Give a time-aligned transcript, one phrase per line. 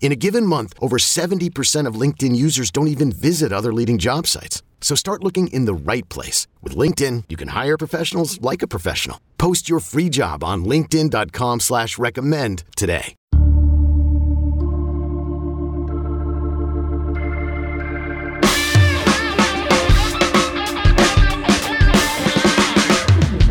[0.00, 4.26] In a given month, over 70% of LinkedIn users don't even visit other leading job
[4.26, 4.62] sites.
[4.80, 6.48] So start looking in the right place.
[6.62, 9.20] With LinkedIn, you can hire professionals like a professional.
[9.38, 13.14] Post your free job on linkedin.com slash recommend today.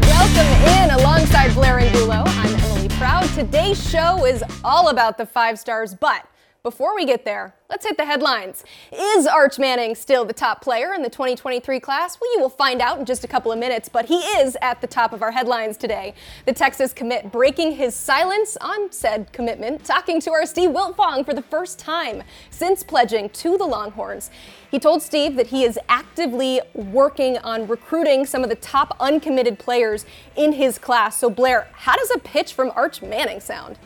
[0.01, 2.23] Welcome in alongside Blair Angulo.
[2.25, 3.29] I'm Emily Proud.
[3.35, 6.25] Today's show is all about the five stars, but
[6.61, 8.65] before we get there, let's hit the headlines.
[8.91, 12.17] Is Arch Manning still the top player in the 2023 class?
[12.19, 14.81] Well, you will find out in just a couple of minutes, but he is at
[14.81, 16.13] the top of our headlines today.
[16.45, 21.33] The Texas commit breaking his silence on said commitment, talking to our Steve Wiltfong for
[21.33, 24.29] the first time since pledging to the Longhorns.
[24.69, 29.59] He told Steve that he is actively working on recruiting some of the top uncommitted
[29.59, 31.17] players in his class.
[31.17, 33.79] So, Blair, how does a pitch from Arch Manning sound?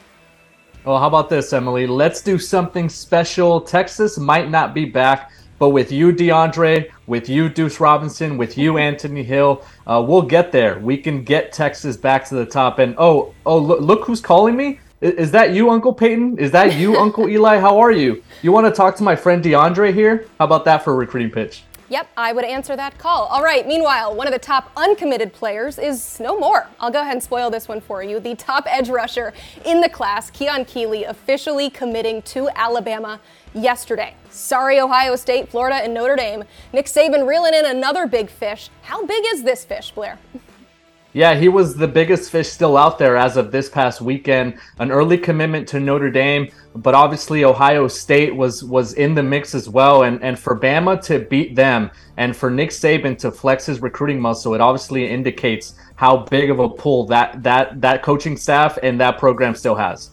[0.85, 1.87] Well, how about this, Emily?
[1.87, 3.61] Let's do something special.
[3.61, 8.77] Texas might not be back, but with you, DeAndre, with you, Deuce Robinson, with you,
[8.77, 10.79] Anthony Hill, uh, we'll get there.
[10.79, 12.79] We can get Texas back to the top.
[12.79, 14.81] And oh, oh, look, look who's calling me.
[14.99, 16.37] Is, is that you, Uncle Peyton?
[16.37, 17.59] Is that you, Uncle Eli?
[17.59, 18.21] How are you?
[18.41, 20.27] You want to talk to my friend DeAndre here?
[20.37, 21.63] How about that for a recruiting pitch?
[21.89, 23.25] Yep, I would answer that call.
[23.27, 26.67] All right, meanwhile, one of the top uncommitted players is no more.
[26.79, 28.19] I'll go ahead and spoil this one for you.
[28.19, 29.33] The top edge rusher
[29.65, 33.19] in the class, Keon Keeley, officially committing to Alabama
[33.53, 34.15] yesterday.
[34.29, 36.43] Sorry, Ohio State, Florida, and Notre Dame.
[36.71, 38.69] Nick Saban reeling in another big fish.
[38.83, 40.17] How big is this fish, Blair?
[41.13, 44.57] Yeah, he was the biggest fish still out there as of this past weekend.
[44.79, 49.53] An early commitment to Notre Dame, but obviously Ohio State was was in the mix
[49.53, 50.03] as well.
[50.03, 54.19] And and for Bama to beat them, and for Nick Saban to flex his recruiting
[54.19, 58.99] muscle, it obviously indicates how big of a pull that that that coaching staff and
[58.99, 60.12] that program still has.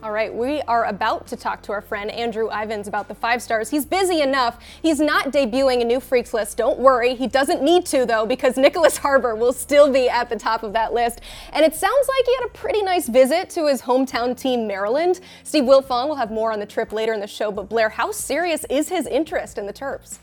[0.00, 3.42] All right, we are about to talk to our friend Andrew Ivins about the five
[3.42, 3.68] stars.
[3.68, 4.62] He's busy enough.
[4.80, 6.56] He's not debuting a new freaks list.
[6.56, 7.16] Don't worry.
[7.16, 10.72] He doesn't need to, though, because Nyckoles Harbor will still be at the top of
[10.74, 11.22] that list.
[11.52, 15.18] And it sounds like he had a pretty nice visit to his hometown team, Maryland.
[15.42, 17.50] Steve Wiltfong will have more on the trip later in the show.
[17.50, 20.18] But Blair, how serious is his interest in the Terps?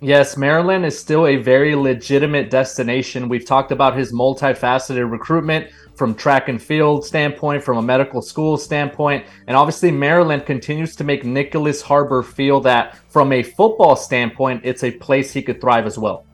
[0.00, 3.28] Yes, Maryland is still a very legitimate destination.
[3.28, 8.56] We've talked about his multifaceted recruitment from track and field standpoint, from a medical school
[8.56, 14.60] standpoint, and obviously Maryland continues to make Nyckoles Harbor feel that from a football standpoint,
[14.62, 16.24] it's a place he could thrive as well.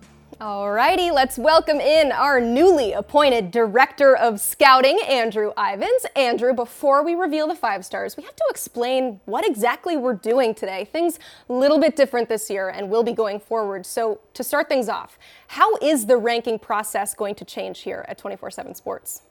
[0.45, 6.05] Alrighty, let's welcome in our newly appointed Director of Scouting, Andrew Ivins.
[6.15, 10.55] Andrew, before we reveal the five stars, we have to explain what exactly we're doing
[10.55, 10.85] today.
[10.85, 11.19] Things
[11.49, 13.87] a little bit different this year and will be going forward.
[13.87, 15.19] So, to start things off,
[15.49, 19.23] how is the ranking process going to change here at 24 7 Sports?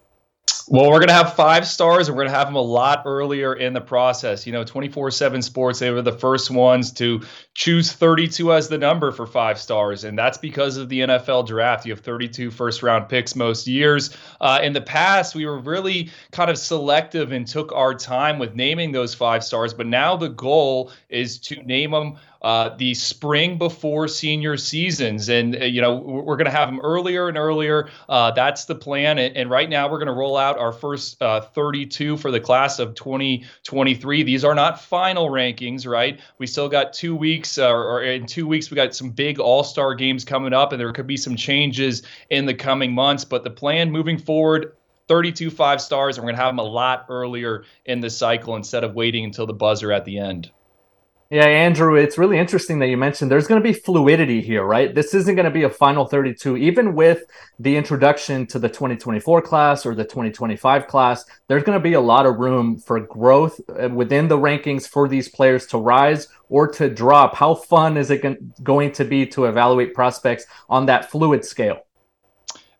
[0.69, 3.03] Well, we're going to have five stars, and we're going to have them a lot
[3.05, 4.47] earlier in the process.
[4.47, 7.21] You know, 24 7 Sports, they were the first ones to
[7.53, 11.85] choose 32 as the number for five stars, and that's because of the NFL draft.
[11.85, 14.15] You have 32 first round picks most years.
[14.39, 18.55] Uh, in the past, we were really kind of selective and took our time with
[18.55, 23.57] naming those five stars, but now the goal is to name them uh, the spring
[23.57, 25.29] before senior seasons.
[25.29, 27.89] And, uh, you know, we're going to have them earlier and earlier.
[28.09, 29.17] Uh, that's the plan.
[29.17, 32.39] And, and, right now, we're going to roll out our first uh, 32 for the
[32.39, 34.23] class of 2023.
[34.23, 36.19] These are not final rankings, right?
[36.37, 39.63] We still got two weeks, uh, or in two weeks, we got some big all
[39.63, 43.23] star games coming up, and there could be some changes in the coming months.
[43.23, 44.73] But the plan moving forward,
[45.07, 48.55] 32 five stars, and we're going to have them a lot earlier in the cycle
[48.55, 50.51] instead of waiting until the buzzer at the end.
[51.33, 54.93] Yeah, Andrew, it's really interesting that you mentioned there's going to be fluidity here, right?
[54.93, 56.57] This isn't going to be a final 32.
[56.57, 57.23] Even with
[57.57, 61.99] the introduction to the 2024 class or the 2025 class, there's going to be a
[61.99, 66.67] lot of room for growth uh, within the rankings for these players to rise or
[66.67, 67.33] to drop.
[67.35, 68.23] How fun is it
[68.61, 71.83] going to be to evaluate prospects on that fluid scale?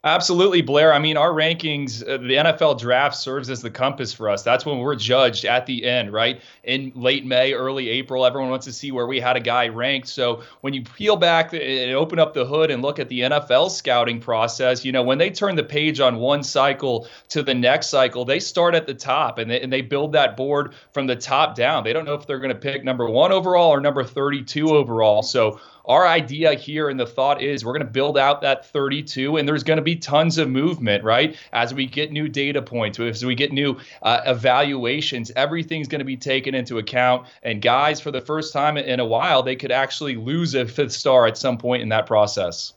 [0.06, 0.94] Absolutely, Blair.
[0.94, 4.44] I mean, our rankings, uh, the NFL draft serves as the compass for us.
[4.44, 6.42] That's when we're judged at the end, right?
[6.66, 10.10] In late May, early April, everyone wants to see where we had a guy ranked.
[10.10, 13.72] So when you peel back and open up the hood and look at the NFL
[13.72, 17.88] scouting process, you know, when they turn the page on one cycle to the next
[17.88, 21.16] cycle, they start at the top and they, and they build that board from the
[21.16, 21.86] top down.
[21.86, 25.24] They don't know if they're going to pick number one overall or number 32 overall.
[25.24, 29.38] So our idea here and the thought is we're going to build out that 32
[29.38, 31.38] and there's going to be tons of movement right?
[31.52, 36.06] As we get new data points as we get new uh, evaluations everything's going to
[36.06, 37.28] be taken into account.
[37.42, 40.94] And guys for the first time in a while they could actually lose a fifth
[40.94, 42.74] star at some point in that process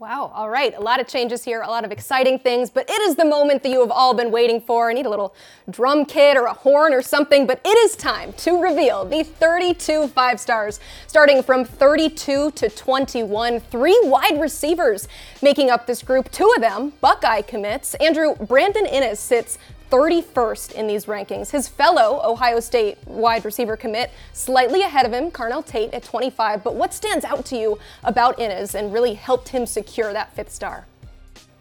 [0.00, 0.30] Wow.
[0.32, 0.76] All right.
[0.76, 3.64] A lot of changes here, a lot of exciting things, but it is the moment
[3.64, 4.90] that you have all been waiting for.
[4.90, 5.34] I need a little
[5.70, 10.06] drum kit or a horn or something, but it is time to reveal the 32
[10.06, 10.78] five stars,
[11.08, 13.58] starting from 32 to 21.
[13.58, 15.08] Three wide receivers
[15.42, 16.30] making up this group.
[16.30, 17.94] Two of them, Buckeye commits.
[17.94, 19.58] Andrew, Brandon Inniss sits
[19.90, 21.50] 31st in these rankings.
[21.50, 26.62] His fellow Ohio State wide receiver commit slightly ahead of him, Carnell Tate at 25.
[26.62, 30.52] But what stands out to you about Inniss and really helped him secure that fifth
[30.52, 30.86] star?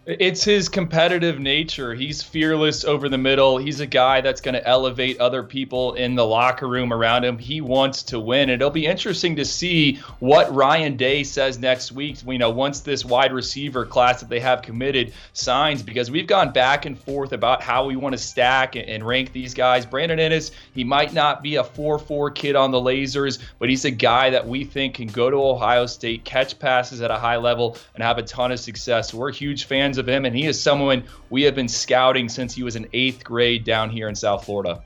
[0.09, 1.93] It's his competitive nature.
[1.93, 3.57] He's fearless over the middle.
[3.57, 7.37] He's a guy that's going to elevate other people in the locker room around him.
[7.37, 8.49] He wants to win.
[8.49, 12.19] It'll be interesting to see what Ryan Day says next week.
[12.25, 16.53] You know, once this wide receiver class that they have committed signs, because we've gone
[16.53, 19.85] back and forth about how we want to stack and rank these guys.
[19.85, 23.91] Brandon Inniss, he might not be a 4-4 kid on the lasers, but he's a
[23.91, 27.75] guy that we think can go to Ohio State, catch passes at a high level,
[27.93, 29.13] and have a ton of success.
[29.13, 32.63] We're huge fans of him, and he is someone we have been scouting since he
[32.63, 34.83] was in eighth grade down here in South Florida.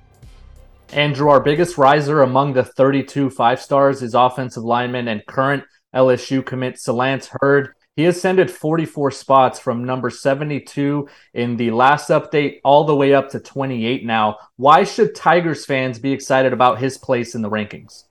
[0.94, 5.64] Andrew, our biggest riser among the 32 five stars is offensive lineman and current
[5.96, 7.74] LSU commit Zalance Heard.
[7.96, 13.30] He ascended 44 spots from number 72 in the last update all the way up
[13.30, 14.38] to 28 now.
[14.56, 18.06] Why should Tigers fans be excited about his place in the rankings?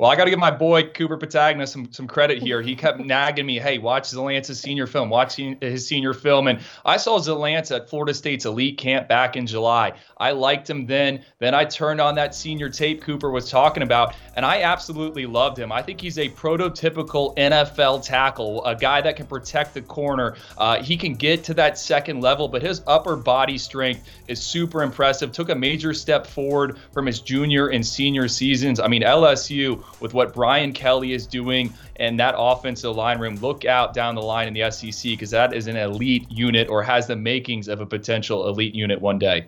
[0.00, 2.62] Well, I got to give my boy Cooper Petagna some some credit here.
[2.62, 5.10] He kept nagging me, "Hey, watch Zalance's senior film.
[5.10, 9.46] Watch his senior film." And I saw Zalance at Florida State's elite camp back in
[9.46, 9.92] July.
[10.16, 11.22] I liked him then.
[11.38, 15.58] Then I turned on that senior tape Cooper was talking about, and I absolutely loved
[15.58, 15.70] him.
[15.70, 20.34] I think he's a prototypical NFL tackle, a guy that can protect the corner.
[20.56, 24.82] Uh, he can get to that second level, but his upper body strength is super
[24.82, 25.30] impressive.
[25.30, 28.80] Took a major step forward from his junior and senior seasons.
[28.80, 33.64] I mean, LSU with what Brian Kelly is doing and that offensive line room, look
[33.64, 37.06] out down the line in the SEC because that is an elite unit or has
[37.06, 39.46] the makings of a potential elite unit one day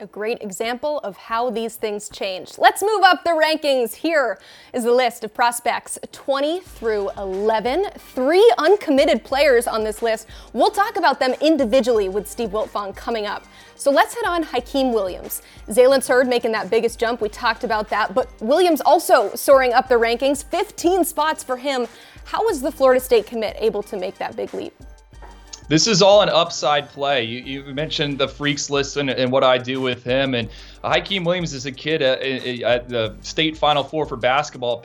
[0.00, 2.58] a great example of how these things change.
[2.58, 3.94] Let's move up the rankings.
[3.94, 4.38] Here
[4.72, 7.90] is the list of prospects 20 through 11.
[7.96, 10.26] Three uncommitted players on this list.
[10.52, 13.44] We'll talk about them individually with Steve Wiltfong coming up.
[13.74, 15.42] So let's hit on Hykeem Williams.
[15.68, 17.20] Zaylen Hurd making that biggest jump.
[17.20, 21.86] We talked about that, but Williams also soaring up the rankings, 15 spots for him.
[22.24, 24.74] How was the Florida State commit able to make that big leap?
[25.70, 27.22] This is all an upside play.
[27.22, 30.34] You, you mentioned the freaks list and, and, what I do with him.
[30.34, 30.48] And
[30.82, 34.82] Hykeem Williams is a kid uh, at, at, the state final four for basketball,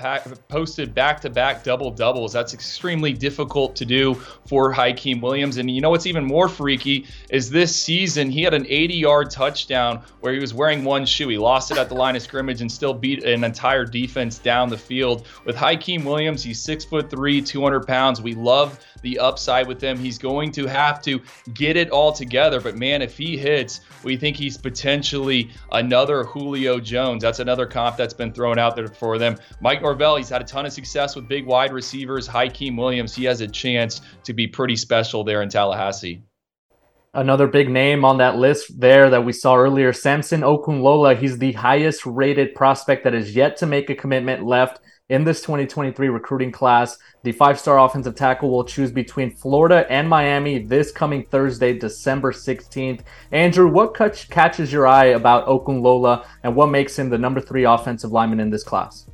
[0.49, 2.33] posted back to back double doubles.
[2.33, 4.15] That's extremely difficult to do
[4.45, 5.55] for Hykeem Williams.
[5.57, 9.31] And you know what's even more freaky is this season he had an 80 yard
[9.31, 11.29] touchdown where he was wearing one shoe.
[11.29, 14.69] He lost it at the line of scrimmage and still beat an entire defense down
[14.69, 15.25] the field.
[15.45, 18.21] With Hykeem Williams, he's six foot three, 200 pounds.
[18.21, 19.97] We love the upside with him.
[19.97, 21.21] He's going to have to
[21.53, 22.59] get it all together.
[22.59, 25.51] But man, if he hits, we think he's potentially
[25.85, 27.21] another Julio Jones.
[27.21, 29.37] That's another comp that's been thrown out there for them.
[29.61, 32.27] Mike Norvell, he's had a ton of success with big wide receivers.
[32.27, 36.23] Hykeem Williams, he has a chance to be pretty special there in Tallahassee.
[37.13, 41.17] Another big name on that list there that we saw earlier, Samson Okunlola.
[41.17, 45.41] He's the highest rated prospect that has yet to make a commitment left in this
[45.41, 46.97] 2023 recruiting class.
[47.23, 52.31] The five star offensive tackle will choose between Florida and Miami this coming Thursday, December
[52.31, 53.01] 16th.
[53.31, 58.11] Andrew, what catches your eye about Okunlola and what makes him the number three offensive
[58.11, 59.07] lineman in this class?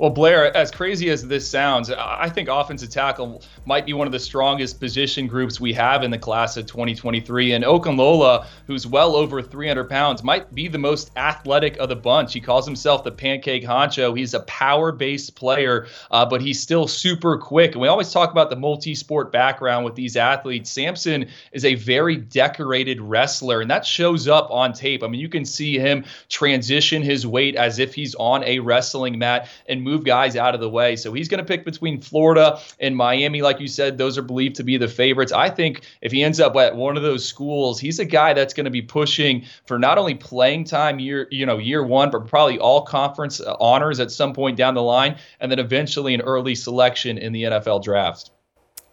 [0.00, 4.14] Well, Blair, as crazy as this sounds, I think offensive tackle might be one of
[4.14, 7.52] the strongest position groups we have in the class of 2023.
[7.52, 12.32] And Okunlola, who's well over 300 pounds, might be the most athletic of the bunch.
[12.32, 14.16] He calls himself the pancake honcho.
[14.16, 17.72] He's a power based player, uh, but he's still super quick.
[17.72, 20.70] And we always talk about the multi sport background with these athletes.
[20.70, 25.04] Samson is a very decorated wrestler, and that shows up on tape.
[25.04, 29.18] I mean, you can see him transition his weight as if he's on a wrestling
[29.18, 30.96] mat and move guys out of the way.
[30.96, 33.42] So he's going to pick between Florida and Miami.
[33.42, 35.32] Like you said, those are believed to be the favorites.
[35.32, 38.54] I think if he ends up at one of those schools, he's a guy that's
[38.54, 42.26] going to be pushing for not only playing time year, you know, year one, but
[42.26, 46.20] probably all conference uh, honors at some point down the line, and then eventually an
[46.20, 48.30] early selection in the NFL draft.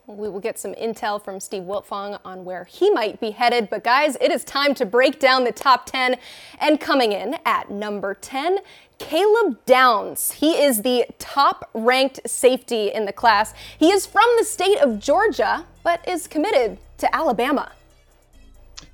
[0.07, 3.69] We will get some intel from Steve Wiltfong on where he might be headed.
[3.69, 6.15] But guys, it is time to break down the top 10.
[6.61, 8.59] And coming in at number 10,
[8.97, 10.31] Caleb Downs.
[10.33, 13.53] He is the top ranked safety in the class.
[13.77, 17.71] He is from the state of Georgia, but is committed to Alabama.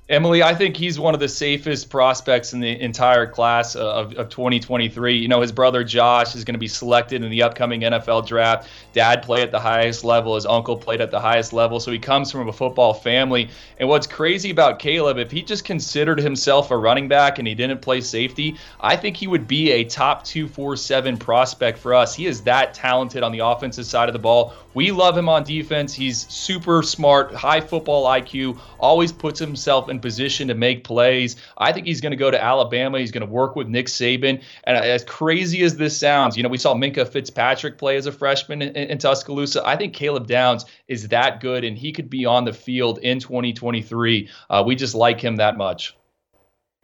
[0.06, 4.28] Emily, I think he's one of the safest prospects in the entire class of, of
[4.28, 5.16] 2023.
[5.16, 8.68] You know, his brother Josh is going to be selected in the upcoming NFL draft.
[8.92, 11.80] Dad played at the highest level, his uncle played at the highest level.
[11.80, 13.48] So he comes from a football family.
[13.80, 17.54] And what's crazy about Caleb, if he just considered himself a running back and he
[17.54, 22.14] didn't play safety, I think he would be a top 247 prospect for us.
[22.14, 24.52] He is that talented on the offensive side of the ball.
[24.74, 25.94] We love him on defense.
[25.94, 31.36] He's super smart, high football IQ, always puts himself in position to make plays.
[31.58, 32.98] I think he's going to go to Alabama.
[32.98, 34.42] He's going to work with Nick Saban.
[34.64, 38.12] And as crazy as this sounds, you know, we saw Minkah Fitzpatrick play as a
[38.12, 39.66] freshman in, in Tuscaloosa.
[39.66, 43.20] I think Caleb Downs is that good, and he could be on the field in
[43.20, 44.28] 2023.
[44.50, 45.96] Uh, we just like him that much.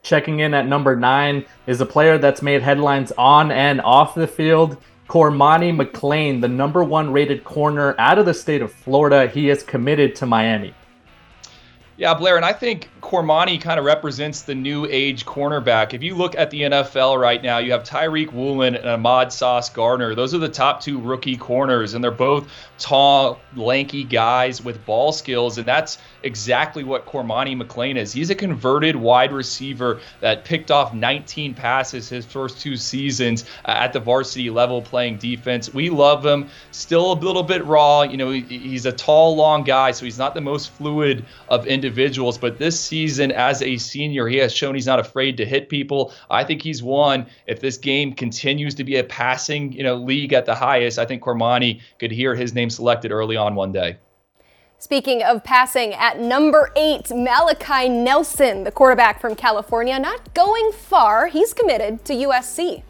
[0.02, 4.26] Checking in at number nine is a player that's made headlines on and off the
[4.26, 4.78] field.
[5.08, 9.62] Cormani McClain, the number one rated corner out of the state of Florida, he is
[9.62, 10.72] committed to Miami.
[12.00, 15.92] Yeah, Blair, and I think Cormani kind of represents the new age cornerback.
[15.92, 19.68] If you look at the NFL right now, you have Tariq Woolen and Ahmad Sauce
[19.68, 20.14] Gardner.
[20.14, 25.12] Those are the top two rookie corners, and they're both tall, lanky guys with ball
[25.12, 28.12] skills, and that's exactly what Cormani McClain is.
[28.12, 33.92] He's a converted wide receiver that picked off 19 passes his first two seasons at
[33.92, 35.74] the varsity level playing defense.
[35.74, 36.48] We love him.
[36.70, 38.02] Still a little bit raw.
[38.02, 41.89] You know, he's a tall, long guy, so he's not the most fluid of individuals,
[42.38, 46.12] but this season as a senior, he has shown he's not afraid to hit people.
[46.30, 47.26] I think he's one.
[47.46, 51.04] If this game continues to be a passing, you know, league at the highest, I
[51.04, 53.98] think Cormani could hear his name selected early on one day.
[54.78, 61.26] Speaking of passing, at number eight, Malachi Nelson, the quarterback from California, not going far.
[61.26, 62.82] He's committed to USC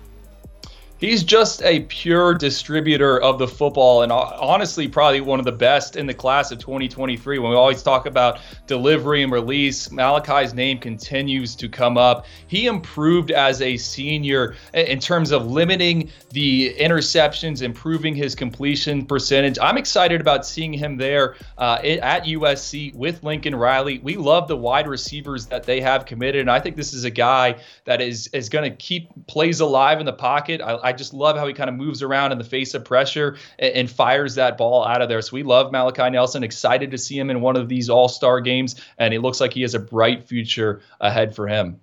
[1.00, 5.96] he's just a pure distributor of the football and honestly probably one of the best
[5.96, 10.78] in the class of 2023 when we always talk about delivery and release malachi's name
[10.78, 12.26] continues to come up.
[12.46, 19.58] He improved as a senior in terms of limiting the interceptions improving his completion percentage.
[19.60, 23.98] I'm excited about seeing him there uh, at usc with lincoln riley.
[23.98, 27.10] We love the wide receivers that they have committed and i think this is a
[27.10, 30.60] guy that is is going to keep plays alive in the pocket.
[30.60, 33.36] I, I just love how he kind of moves around in the face of pressure
[33.60, 35.22] and, and fires that ball out of there.
[35.22, 36.42] So we love Malachi Nelson.
[36.42, 39.52] Excited to see him in one of these All Star games, and it looks like
[39.52, 41.78] he has a bright future ahead for him.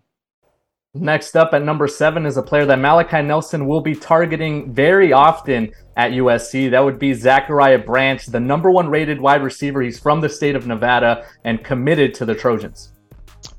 [0.93, 5.13] Next up at number seven is a player that Malachi Nelson will be targeting very
[5.13, 6.69] often at USC.
[6.69, 9.81] That would be Zachariah Branch, the number one rated wide receiver.
[9.81, 12.91] He's from the state of Nevada and committed to the Trojans.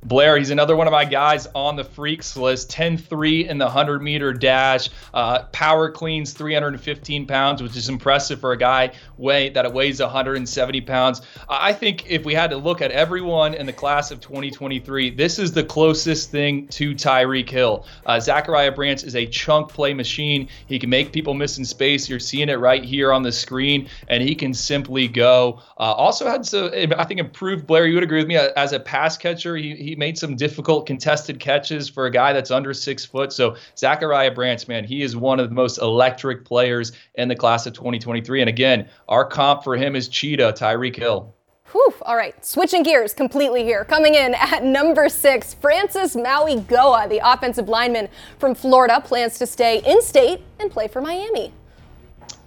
[0.04, 2.70] Blair, he's another one of my guys on the freaks list.
[2.70, 4.90] 10 3 in the 100 meter dash.
[5.12, 10.80] Uh, power cleans 315 pounds, which is impressive for a guy weigh, that weighs 170
[10.82, 11.22] pounds.
[11.48, 15.38] I think if we had to look at everyone in the class of 2023, this
[15.38, 17.84] is the closest thing to Tyreek Hill.
[18.06, 20.48] Uh, Zachariah Branch is a chunk play machine.
[20.66, 22.08] He can make people miss in space.
[22.08, 25.60] You're seeing it right here on the screen, and he can simply go.
[25.76, 27.66] Uh, also had some, I think, improved.
[27.66, 29.56] Blair, you would agree with me as a pass catcher.
[29.56, 33.32] He, he made some difficult contested catches for a guy that's under six foot.
[33.32, 37.66] So Zachariah Branch, man, he is one of the most electric players in the class
[37.66, 38.40] of 2023.
[38.40, 41.34] And again, our comp for him is Cheetah, Tyreek Hill.
[41.72, 43.84] Whew, all right, switching gears completely here.
[43.84, 49.82] Coming in at number six, Francis Mauigoa, the offensive lineman from Florida, plans to stay
[49.84, 51.52] in state and play for Miami.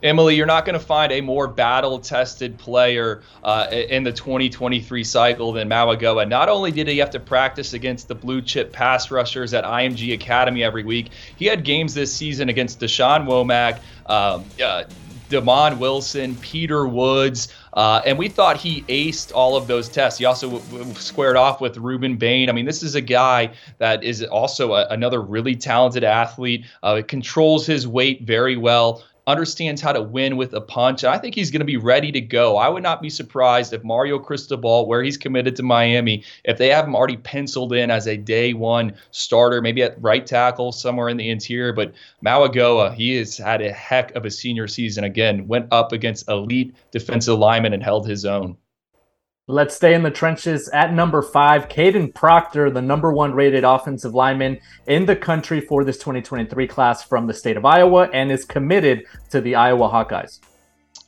[0.03, 5.03] Emily, you're not going to find a more battle tested player uh, in the 2023
[5.03, 6.27] cycle than Mauigoa.
[6.27, 10.13] Not only did he have to practice against the blue chip pass rushers at IMG
[10.13, 13.79] Academy every week, he had games this season against Deshaun Womack,
[14.09, 14.85] um, uh,
[15.31, 20.19] Damon Wilson, Peter Woods, uh, and we thought he aced all of those tests.
[20.19, 22.49] He also w- w- squared off with Rueben Bain.
[22.49, 26.65] I mean, this is a guy that is also a, another really talented athlete.
[26.83, 31.03] Uh, controls his weight very well understands how to win with a punch.
[31.03, 32.57] I think he's going to be ready to go.
[32.57, 36.67] I would not be surprised if Mario Cristobal, where he's committed to Miami, if they
[36.67, 41.09] have him already penciled in as a day one starter, maybe at right tackle somewhere
[41.09, 41.73] in the interior.
[41.73, 45.03] But Mauigoa, he has had a heck of a senior season.
[45.03, 48.57] Again, went up against elite defensive linemen and held his own.
[49.47, 51.67] Let's stay in the trenches at number five.
[51.67, 57.03] Kadyn Proctor, the number one rated offensive lineman in the country for this 2023 class
[57.03, 60.41] from the state of Iowa and is committed to the Iowa Hawkeyes.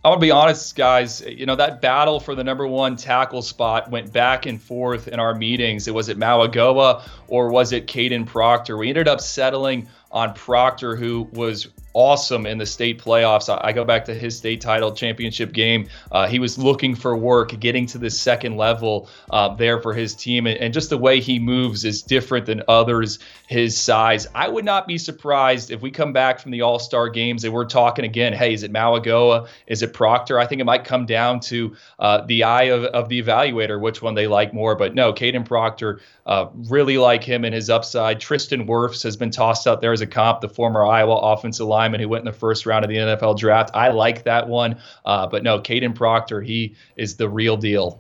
[0.03, 1.21] Gonna be honest, guys.
[1.21, 5.19] You know that battle for the number one tackle spot went back and forth in
[5.19, 5.87] our meetings.
[5.87, 8.77] It was it Mauigoa or was it Kadyn Proctor?
[8.77, 13.55] We ended up settling on Proctor, who was awesome in the state playoffs.
[13.63, 15.87] I, go back to his state title championship game.
[16.11, 20.15] Uh, he was looking for work, getting to the second level uh, there for his
[20.15, 24.27] team, and, and, just the way he moves is different than others his size.
[24.33, 27.53] I would not be surprised if we come back from the All Star games and
[27.53, 28.33] we're talking again.
[28.33, 29.47] Hey, is it Mauigoa?
[29.67, 30.39] Is it Proctor?
[30.39, 34.01] I think it might come down to uh, the eye of, of the evaluator, which
[34.01, 34.75] one they like more.
[34.75, 38.19] But no, Kadyn Proctor, uh, really like him and his upside.
[38.19, 41.82] Tristan Wirfs has been tossed out there as a comp, the former Iowa offensive line
[41.83, 43.71] lineman who went in the first round of the NFL draft.
[43.73, 44.77] I like that one.
[45.05, 47.99] Uh, but no, Kadyn Proctor, he is the real deal.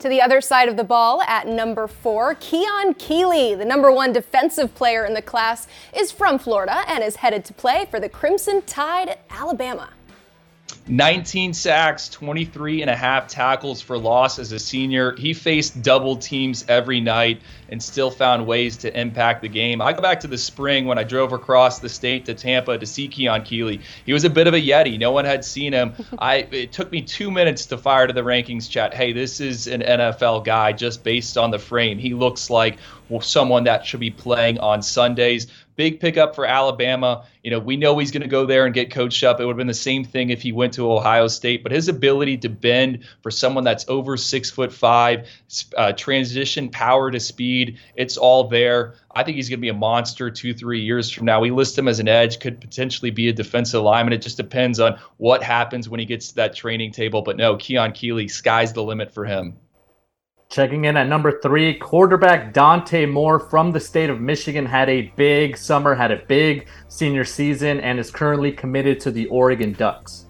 [0.00, 4.12] To the other side of the ball at number four, Keon Keeley, the number one
[4.12, 8.08] defensive player in the class, is from Florida and is headed to play for the
[8.08, 9.90] Crimson Tide at Alabama.
[10.88, 15.14] 19 sacks, 23 and a half tackles for loss as a senior.
[15.14, 19.80] He faced double teams every night and still found ways to impact the game.
[19.80, 22.84] I go back to the spring when I drove across the state to Tampa to
[22.84, 23.80] see Keon Keeley.
[24.04, 24.98] He was a bit of a yeti.
[24.98, 25.94] No one had seen him.
[26.18, 28.92] I it took me 2 minutes to fire to the rankings chat.
[28.92, 31.98] Hey, this is an NFL guy just based on the frame.
[31.98, 32.78] He looks like
[33.20, 35.46] someone that should be playing on Sundays.
[35.74, 37.24] Big pickup for Alabama.
[37.42, 39.40] You know, we know he's going to go there and get coached up.
[39.40, 41.88] It would have been the same thing if he went to Ohio State, but his
[41.88, 45.28] ability to bend for someone that's over six foot five,
[45.76, 48.94] uh, transition power to speed, it's all there.
[49.14, 51.40] I think he's going to be a monster two, three years from now.
[51.40, 54.12] We list him as an edge, could potentially be a defensive lineman.
[54.12, 57.22] It just depends on what happens when he gets to that training table.
[57.22, 59.56] But no, Keon Keeley, sky's the limit for him.
[60.52, 65.10] Checking in at number three, quarterback Dante Moore from the state of Michigan had a
[65.16, 70.26] big summer, had a big senior season, and is currently committed to the Oregon Ducks.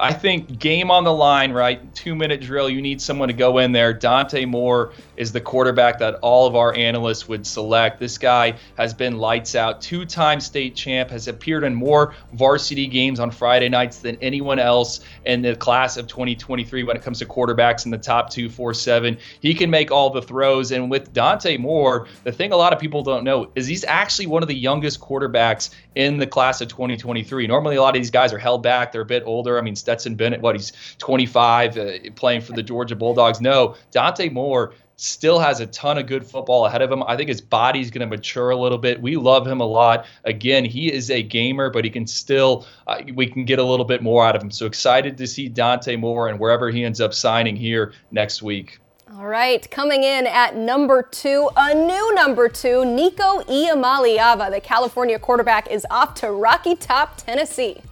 [0.00, 1.94] I think game on the line, right?
[1.94, 2.70] Two minute drill.
[2.70, 3.92] You need someone to go in there.
[3.92, 8.00] Dante Moore is the quarterback that all of our analysts would select.
[8.00, 12.86] This guy has been lights out, two time state champ, has appeared in more varsity
[12.86, 17.18] games on Friday nights than anyone else in the class of 2023 when it comes
[17.18, 19.18] to quarterbacks in the top two, four, seven.
[19.40, 20.72] He can make all the throws.
[20.72, 24.28] And with Dante Moore, the thing a lot of people don't know is he's actually
[24.28, 27.46] one of the youngest quarterbacks in the class of 2023.
[27.46, 29.58] Normally, a lot of these guys are held back, they're a bit older.
[29.58, 33.40] I mean, Stetson Bennett, what he's 25, uh, playing for the Georgia Bulldogs.
[33.40, 37.02] No, Dante Moore still has a ton of good football ahead of him.
[37.02, 39.02] I think his body's going to mature a little bit.
[39.02, 40.06] We love him a lot.
[40.24, 43.84] Again, he is a gamer, but he can still, uh, we can get a little
[43.84, 44.52] bit more out of him.
[44.52, 48.78] So excited to see Dante Moore and wherever he ends up signing here next week.
[49.16, 55.18] All right, coming in at number two, a new number two, Nico Iamaleava, the California
[55.18, 57.82] quarterback, is off to Rocky Top, Tennessee.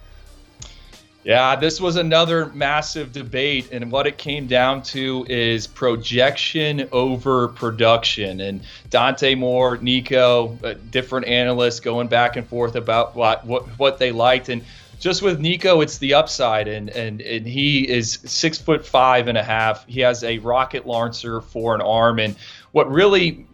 [1.23, 7.49] Yeah, this was another massive debate, and what it came down to is projection over
[7.49, 8.39] production.
[8.39, 13.99] And Dante Moore, Nico, uh, different analysts going back and forth about what what, what
[13.99, 14.47] they liked.
[14.47, 14.63] And
[14.99, 19.37] just with Nico, it's the upside, and and and he is six foot five and
[19.37, 19.85] a half.
[19.87, 22.37] He has a rocket launcher for an arm, and
[22.71, 23.45] what really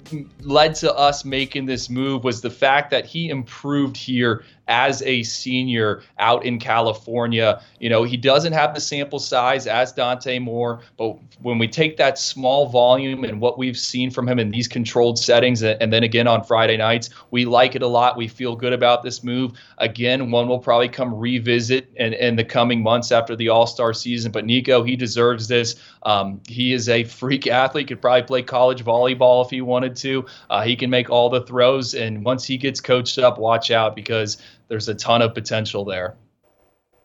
[0.41, 5.23] led to us making this move was the fact that he improved here as a
[5.23, 7.61] senior out in California.
[7.85, 11.97] You know, he doesn't have the sample size as Dante Moore, but when we take
[11.97, 16.01] that small volume and what we've seen from him in these controlled settings, and then
[16.01, 18.17] again on Friday nights, we like it a lot.
[18.17, 19.51] We feel good about this move.
[19.77, 23.93] Again, one will probably come revisit in, in the coming months after the All Star
[23.93, 24.31] season.
[24.31, 25.75] But Nico, he deserves this.
[26.01, 30.25] Um, he is a freak athlete, could probably play college volleyball if he wanted to.
[30.49, 33.95] Uh, he can make all the throws, and once he gets coached up, watch out
[33.95, 36.15] because there's a ton of potential there.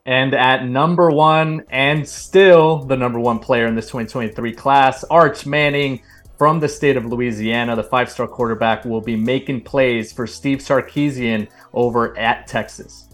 [0.06, 5.46] And at number one, and still the number one player in this 2023 class, Arch
[5.46, 6.02] Manning
[6.38, 10.60] from the state of Louisiana, the five star quarterback, will be making plays for Steve
[10.60, 13.08] Sarkisian over at Texas.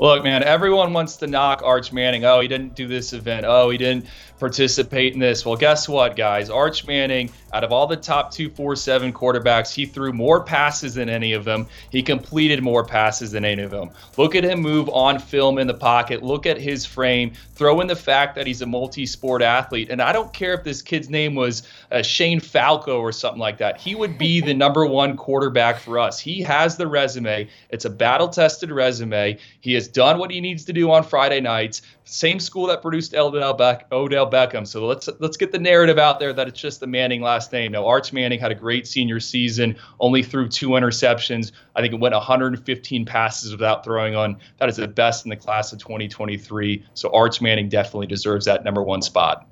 [0.00, 2.24] Look, man, everyone wants to knock Arch Manning.
[2.24, 3.46] Oh, he didn't do this event.
[3.46, 4.06] Oh, he didn't
[4.42, 5.46] participate in this?
[5.46, 6.50] Well, guess what, guys?
[6.50, 11.32] Arch Manning, out of all the top 247 quarterbacks, he threw more passes than any
[11.32, 11.68] of them.
[11.92, 13.90] He completed more passes than any of them.
[14.16, 16.24] Look at him move on film in the pocket.
[16.24, 17.34] Look at his frame.
[17.54, 19.90] Throw in the fact that he's a multi sport athlete.
[19.90, 23.58] And I don't care if this kid's name was uh, Shane Falco or something like
[23.58, 23.80] that.
[23.80, 26.18] He would be the number one quarterback for us.
[26.18, 29.38] He has the resume, it's a battle tested resume.
[29.60, 31.82] He has done what he needs to do on Friday nights.
[32.04, 34.66] Same school that produced Odell, Beck, Odell Beckham.
[34.66, 37.72] So let's let's get the narrative out there that it's just the Manning last name.
[37.72, 41.52] No, Arch Manning had a great senior season, only threw two interceptions.
[41.76, 44.38] I think it went 115 passes without throwing on.
[44.58, 46.84] That is the best in the class of 2023.
[46.94, 49.46] So Arch Manning definitely deserves that number one spot.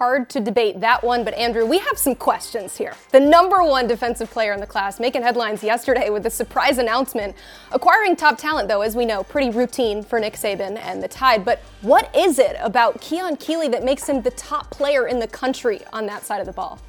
[0.00, 2.94] Hard to debate that one, but Andrew, we have some questions here.
[3.12, 7.36] The number one defensive player in the class making headlines yesterday with a surprise announcement.
[7.70, 11.44] Acquiring top talent, though, as we know, pretty routine for Nick Saban and the Tide.
[11.44, 15.28] But what is it about Keon Keeley that makes him the top player in the
[15.28, 16.80] country on that side of the ball?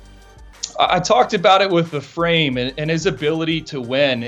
[0.79, 4.21] I talked about it with the frame and, and his ability to win.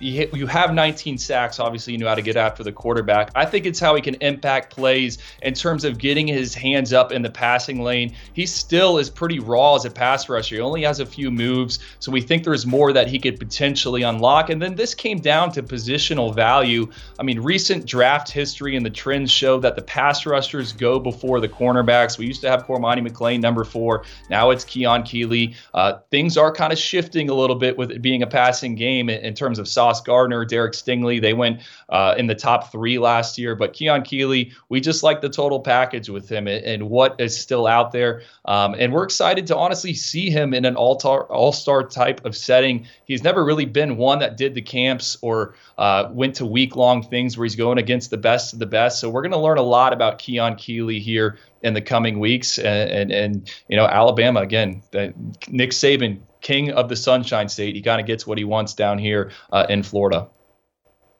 [0.00, 1.60] you have 19 sacks.
[1.60, 3.30] Obviously, you know how to get after the quarterback.
[3.34, 7.12] I think it's how he can impact plays in terms of getting his hands up
[7.12, 8.14] in the passing lane.
[8.32, 10.56] He still is pretty raw as a pass rusher.
[10.56, 14.02] He only has a few moves, so we think there's more that he could potentially
[14.02, 14.50] unlock.
[14.50, 16.90] And then this came down to positional value.
[17.18, 21.40] I mean, recent draft history and the trends show that the pass rushers go before
[21.40, 22.18] the cornerbacks.
[22.18, 24.04] We used to have Cormani McClain, number four.
[24.30, 25.54] Now it's Keon Keeley.
[25.74, 29.08] Uh, things are kind of shifting a little bit with it being a passing game
[29.08, 31.20] in, in terms of Sauce Gardner, Derek Stingley.
[31.20, 35.20] They went uh, in the top three last year, but Keon Keeley, we just like
[35.20, 38.22] the total package with him and, and what is still out there.
[38.44, 42.36] Um, and we're excited to honestly see him in an all star all-star type of
[42.36, 42.86] setting.
[43.04, 47.02] He's never really been one that did the camps or uh, went to week long
[47.02, 49.00] things where he's going against the best of the best.
[49.00, 52.58] So we're going to learn a lot about Keon Keeley here in the coming weeks.
[52.58, 55.14] And, and, and you know, Alabama, again, the,
[55.48, 58.98] Nick Saban, king of the Sunshine State, he kind of gets what he wants down
[58.98, 60.28] here uh, in Florida.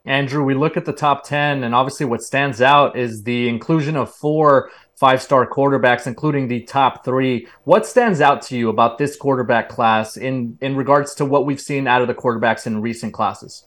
[0.05, 3.97] Andrew, we look at the top 10, and obviously what stands out is the inclusion
[3.97, 4.69] of four
[5.03, 7.49] five star quarterbacks, including the top three.
[7.65, 11.61] What stands out to you about this quarterback class in, in regards to what we've
[11.61, 13.65] seen out of the quarterbacks in recent classes?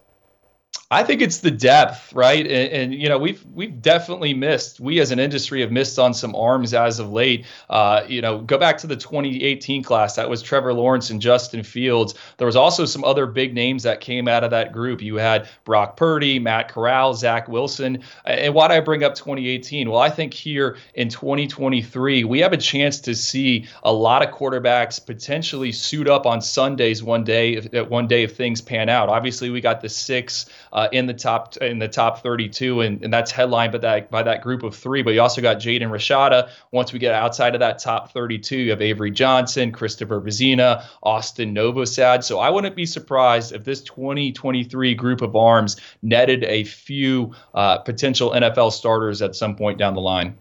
[0.91, 2.45] I think it's the depth, right?
[2.45, 4.79] And, and, you know, we've we've definitely missed.
[4.79, 7.47] We as an industry have missed on some arms as of late.
[7.71, 10.15] Uh, you know, go back to the 2018 class.
[10.15, 12.13] That was Trevor Lawrence and Justin Fields.
[12.37, 15.01] There was also some other big names that came out of that group.
[15.01, 18.03] You had Brock Purdy, Matt Corral, Zach Wilson.
[18.23, 19.89] And why do I bring up 2018?
[19.89, 24.35] Well, I think here in 2023 we have a chance to see a lot of
[24.35, 27.53] quarterbacks potentially suit up on Sundays one day.
[27.53, 29.09] If, one day if things pan out.
[29.09, 30.45] Obviously, we got the six
[30.75, 34.21] uh, in the top in the top 32, and, and that's headlined by that by
[34.21, 35.01] that group of three.
[35.01, 36.49] But you also got Jaden Rashada.
[36.71, 41.55] Once we get outside of that top 32, you have Avery Johnson, Christopher Vizzina, Austin
[41.55, 42.25] Novosad.
[42.25, 47.77] So I wouldn't be surprised if this 2023 group of arms netted a few uh,
[47.77, 50.37] potential NFL starters at some point down the line.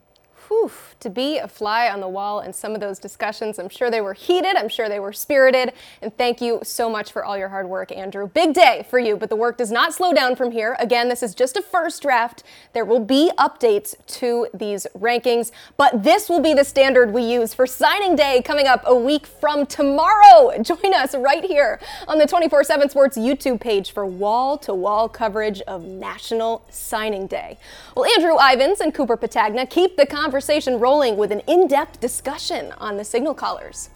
[0.49, 0.70] Whew
[1.05, 3.59] to be a fly on the wall in some of those discussions.
[3.59, 7.12] I'm sure they were heated, I'm sure they were spirited, and thank you so much
[7.12, 8.27] for all your hard work, Andrew.
[8.27, 10.77] Big day for you, but the work does not slow down from here.
[10.81, 12.43] Again, this is just a first draft.
[12.73, 17.53] There will be updates to these rankings, but this will be the standard we use
[17.53, 20.57] for signing day coming up a week from tomorrow.
[20.62, 25.11] Join us right here on the 24 7 Sports YouTube page for wall to wall
[25.11, 27.59] coverage of National Signing Day.
[27.95, 31.98] Well, Andrew Ivins and Cooper Petagna keep the conversation rolling rolling with an in depth
[31.98, 33.90] discussion on the signal callers.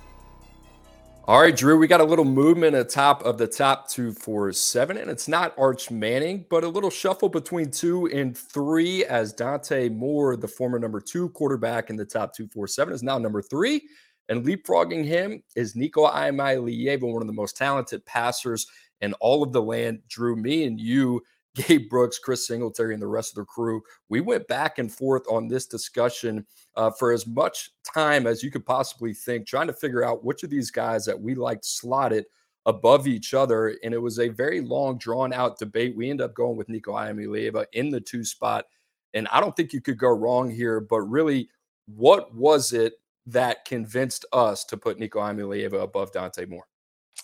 [1.28, 4.96] All right, Drew, we got a little movement atop of the top two, four, seven,
[4.96, 9.88] and it's not Arch Manning, but a little shuffle between two and three as Dante
[9.90, 13.42] Moore, the former number two quarterback in the top two, four, seven, is now number
[13.42, 13.86] three.
[14.28, 18.66] And leapfrogging him is Nico Iamaleava, one of the most talented passers
[19.02, 20.00] in all of the land.
[20.08, 21.22] Drew, me and you
[21.66, 23.82] Gabe Brooks, Chris Singletary, and the rest of the crew.
[24.08, 28.50] We went back and forth on this discussion uh, for as much time as you
[28.50, 32.26] could possibly think, trying to figure out which of these guys that we liked slotted
[32.66, 33.76] above each other.
[33.82, 35.96] And it was a very long, drawn out debate.
[35.96, 38.66] We ended up going with Nico Iamaleava in the two spot.
[39.14, 41.48] And I don't think you could go wrong here, but really,
[41.86, 42.94] what was it
[43.26, 46.66] that convinced us to put Nico Iamaleava above Dante Moore?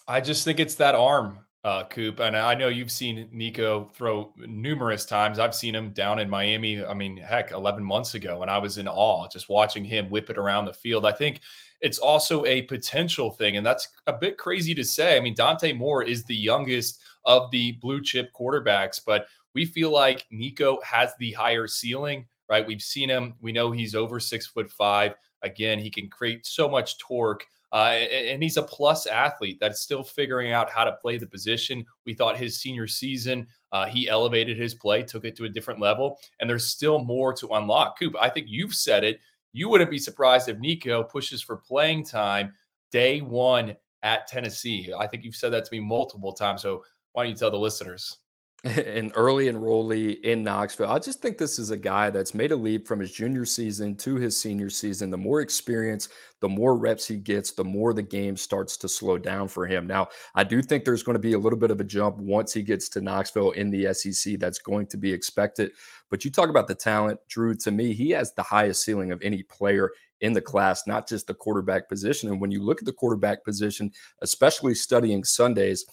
[0.09, 2.21] I just think it's that arm uh, Coop.
[2.21, 5.39] And I know you've seen Nico throw numerous times.
[5.39, 6.85] I've seen him down in Miami.
[6.85, 10.29] I mean, heck, 11 months ago, and I was in awe just watching him whip
[10.29, 11.07] it around the field.
[11.07, 11.41] I think
[11.81, 15.17] it's also a potential thing, and that's a bit crazy to say.
[15.17, 19.91] I mean, Dante Moore is the youngest of the blue chip quarterbacks, but we feel
[19.91, 22.67] like Nico has the higher ceiling, right?
[22.67, 23.35] We've seen him.
[23.41, 25.15] We know he's over six foot five.
[25.43, 27.47] Again, he can create so much torque.
[27.75, 31.85] Uh, and he's a plus athlete that's still figuring out how to play the position.
[32.07, 35.81] We thought his senior season, uh, he elevated his play, took it to a different
[35.81, 37.99] level, and there's still more to unlock.
[37.99, 39.19] Coop, I think you've said it.
[39.53, 42.55] You wouldn't be surprised if Nico pushes for playing time
[42.93, 44.93] day one at Tennessee.
[44.97, 46.63] I think you've said that to me multiple times.
[46.63, 48.19] So why don't you tell the listeners?
[48.87, 50.91] an early enrollee in Knoxville.
[50.91, 53.95] I just think this is a guy that's made a leap from his junior season
[53.97, 55.11] to his senior season.
[55.11, 56.09] The more experience,
[56.41, 59.87] the more reps he gets, the more the game starts to slow down for him.
[59.87, 62.55] Now, I do think there's going to be a little bit of a jump once
[62.55, 64.39] he gets to Knoxville in the SEC.
[64.39, 65.73] That's going to be expected.
[66.09, 69.21] But you talk about the talent, Drew, to me, he has the highest ceiling of
[69.21, 69.91] any player
[70.23, 72.31] in the class, not just the quarterback position.
[72.31, 73.91] And when you look at the quarterback position,
[74.23, 75.85] especially studying Sundays,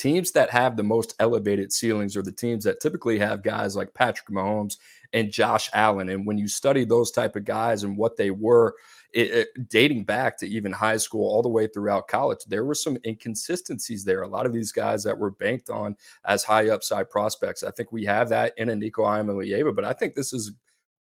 [0.00, 3.92] teams that have the most elevated ceilings are the teams that typically have guys like
[3.92, 4.78] Patrick Mahomes
[5.12, 6.08] and Josh Allen.
[6.08, 8.76] And when you study those type of guys and what they were,
[9.12, 12.74] it, it, dating back to even high school all the way throughout college, there were
[12.74, 14.22] some inconsistencies there.
[14.22, 17.62] A lot of these guys that were banked on as high upside prospects.
[17.62, 20.52] I think we have that in a Nico Iamaleava, but I think this is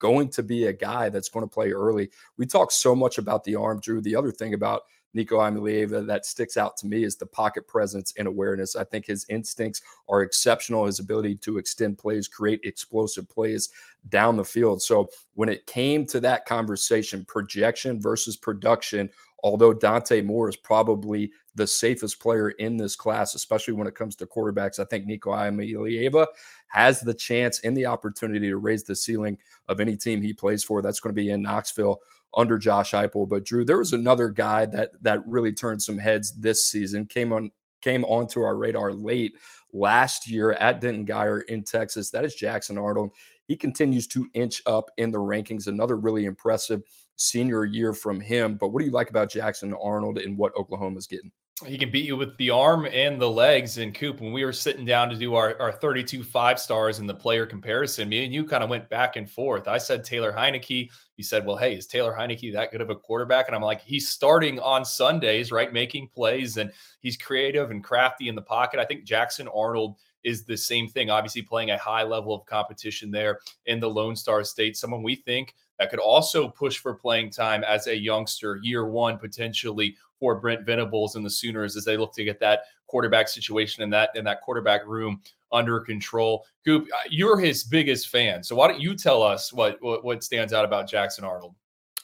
[0.01, 2.11] going to be a guy that's going to play early.
[2.37, 4.01] We talk so much about the arm, Drew.
[4.01, 4.83] The other thing about
[5.15, 8.77] Nico Iamaleava that sticks out to me is the pocket presence and awareness.
[8.77, 10.87] I think his instincts are exceptional.
[10.87, 13.71] His ability to extend plays, create explosive plays
[14.11, 14.83] down the field.
[14.83, 19.11] So when it came to that conversation, projection versus production,
[19.43, 24.15] although Dante Moore is probably the safest player in this class, especially when it comes
[24.17, 26.27] to quarterbacks, I think Nico Iamaleava
[26.69, 30.63] has the chance and the opportunity to raise the ceiling of any team he plays
[30.63, 30.83] for.
[30.83, 32.01] That's going to be in Knoxville
[32.35, 33.29] under Josh Heupel.
[33.29, 37.07] But Drew, there was another guy that that really turned some heads this season.
[37.07, 39.35] Came on came onto our radar late
[39.73, 42.11] last year at Denton Guyer in Texas.
[42.11, 43.11] That is Jackson Arnold.
[43.47, 45.67] He continues to inch up in the rankings.
[45.67, 46.83] Another really impressive
[47.17, 48.57] senior year from him.
[48.57, 51.33] But what do you like about Jackson Arnold and what Oklahoma's getting?
[51.67, 53.79] He can beat you with the arm and the legs.
[53.79, 57.07] And Coop, when we were sitting down to do our, our 32 five stars in
[57.07, 59.67] the player comparison, me and you kind of went back and forth.
[59.67, 60.91] I said Taylor Heinicke.
[61.17, 63.49] You said, well, hey, is Taylor Heinicke that good of a quarterback?
[63.49, 65.73] And I'm like, he's starting on Sundays, right?
[65.73, 68.79] Making plays and he's creative and crafty in the pocket.
[68.79, 73.11] I think Jackson Arnold is the same thing, obviously playing a high level of competition
[73.11, 74.77] there in the Lone Star State.
[74.77, 79.19] Someone we think that could also push for playing time as a youngster, year one
[79.19, 83.83] potentially for Brent Venables and the Sooners as they look to get that quarterback situation
[83.83, 85.21] and that in that quarterback room
[85.53, 86.45] under control.
[86.65, 90.25] Coop, uh, you're his biggest fan, so why don't you tell us what what, what
[90.25, 91.55] stands out about Jackson Arnold?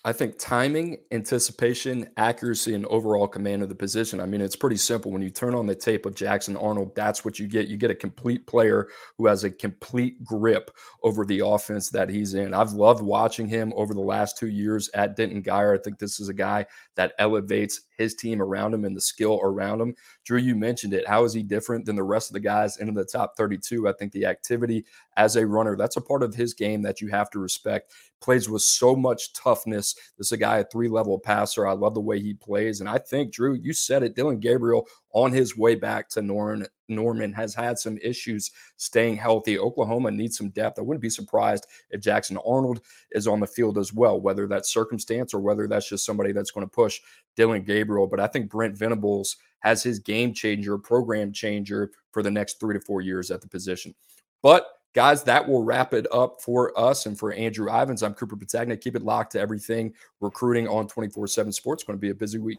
[0.06, 4.20] I think timing, anticipation, accuracy, and overall command of the position.
[4.20, 5.10] I mean, it's pretty simple.
[5.10, 7.68] When you turn on the tape of Jackson Arnold, that's what you get.
[7.68, 10.70] You get a complete player who has a complete grip
[11.02, 12.52] over the offense that he's in.
[12.52, 15.74] I've loved watching him over the last two years at Denton Guyer.
[15.74, 19.40] I think this is a guy that elevates his team around him and the skill
[19.42, 19.94] around him.
[20.24, 21.06] Drew, you mentioned it.
[21.06, 23.88] How is he different than the rest of the guys in the top 32?
[23.88, 24.84] I think the activity
[25.16, 27.92] as a runner, that's a part of his game that you have to respect.
[28.20, 29.94] Plays with so much toughness.
[30.16, 31.66] This is a guy, a three level passer.
[31.66, 32.80] I love the way he plays.
[32.80, 34.16] And I think, Drew, you said it.
[34.16, 39.58] Dillon Gabriel on his way back to Norman, Norman has had some issues staying healthy.
[39.58, 40.78] Oklahoma needs some depth.
[40.78, 42.80] I wouldn't be surprised if Jackson Arnold
[43.12, 46.50] is on the field as well, whether that's circumstance or whether that's just somebody that's
[46.50, 47.00] going to push
[47.36, 48.08] Dillon Gabriel.
[48.08, 52.74] But I think Brent Venables has his game changer, program changer for the next three
[52.74, 53.94] to four years at the position.
[54.42, 58.02] But guys, that will wrap it up for us and for Andrew Ivins.
[58.02, 58.80] I'm Cooper Petagna.
[58.80, 61.84] Keep it locked to everything recruiting on 24 7 Sports.
[61.84, 62.58] Going to be a busy week.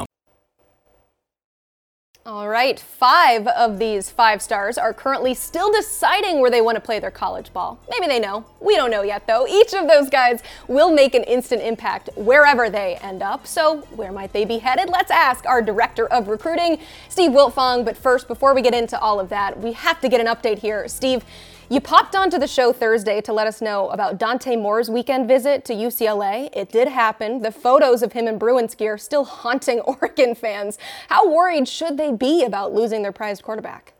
[2.31, 6.79] All right, five of these five stars are currently still deciding where they want to
[6.79, 7.77] play their college ball.
[7.89, 8.45] Maybe they know.
[8.61, 9.45] We don't know yet, though.
[9.45, 13.45] Each of those guys will make an instant impact wherever they end up.
[13.47, 14.87] So, where might they be headed?
[14.87, 17.83] Let's ask our director of recruiting, Steve Wiltfong.
[17.83, 20.59] But first, before we get into all of that, we have to get an update
[20.59, 20.87] here.
[20.87, 21.25] Steve,
[21.71, 25.63] you popped onto the show Thursday to let us know about Dante Moore's weekend visit
[25.63, 26.49] to UCLA.
[26.51, 27.41] It did happen.
[27.41, 30.77] The photos of him in Bruins gear still haunting Oregon fans.
[31.07, 33.93] How worried should they be about losing their prized quarterback?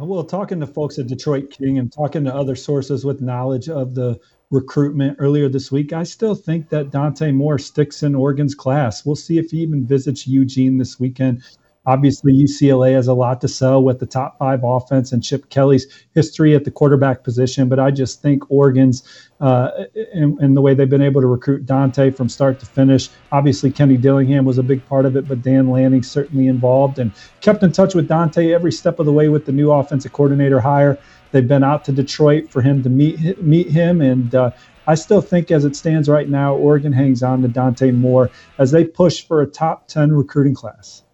[0.00, 3.68] Uh, well, talking to folks at Detroit King and talking to other sources with knowledge
[3.68, 4.18] of the
[4.50, 9.04] recruitment earlier this week, I still think that Dante Moore sticks in Oregon's class.
[9.04, 11.42] We'll see if he even visits Eugene this weekend.
[11.86, 15.86] Obviously, UCLA has a lot to sell with the top five offense and Chip Kelly's
[16.14, 17.70] history at the quarterback position.
[17.70, 19.02] But I just think Oregon's
[19.40, 19.70] uh,
[20.12, 23.08] and, the way they've been able to recruit Dante from start to finish.
[23.32, 27.12] Obviously, Kenny Dillingham was a big part of it, but Dan Lanning certainly involved and
[27.40, 30.60] kept in touch with Dante every step of the way with the new offensive coordinator
[30.60, 30.98] hire.
[31.32, 34.50] They've been out to Detroit for him to meet meet him, and uh,
[34.86, 38.70] I still think, as it stands right now, Oregon hangs on to Dante Moore as
[38.70, 41.04] they push for a top ten recruiting class.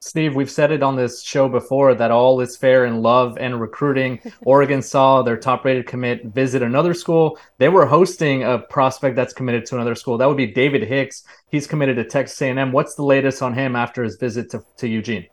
[0.00, 3.60] Steve, we've said it on this show before that all is fair in love and
[3.60, 4.20] recruiting.
[4.42, 7.36] Oregon saw their top rated commit visit another school.
[7.58, 10.16] They were hosting a prospect that's committed to another school.
[10.16, 11.24] That would be David Hicks.
[11.50, 12.70] He's committed to Texas A&M.
[12.70, 15.26] What's the latest on him after his visit to, to Eugene?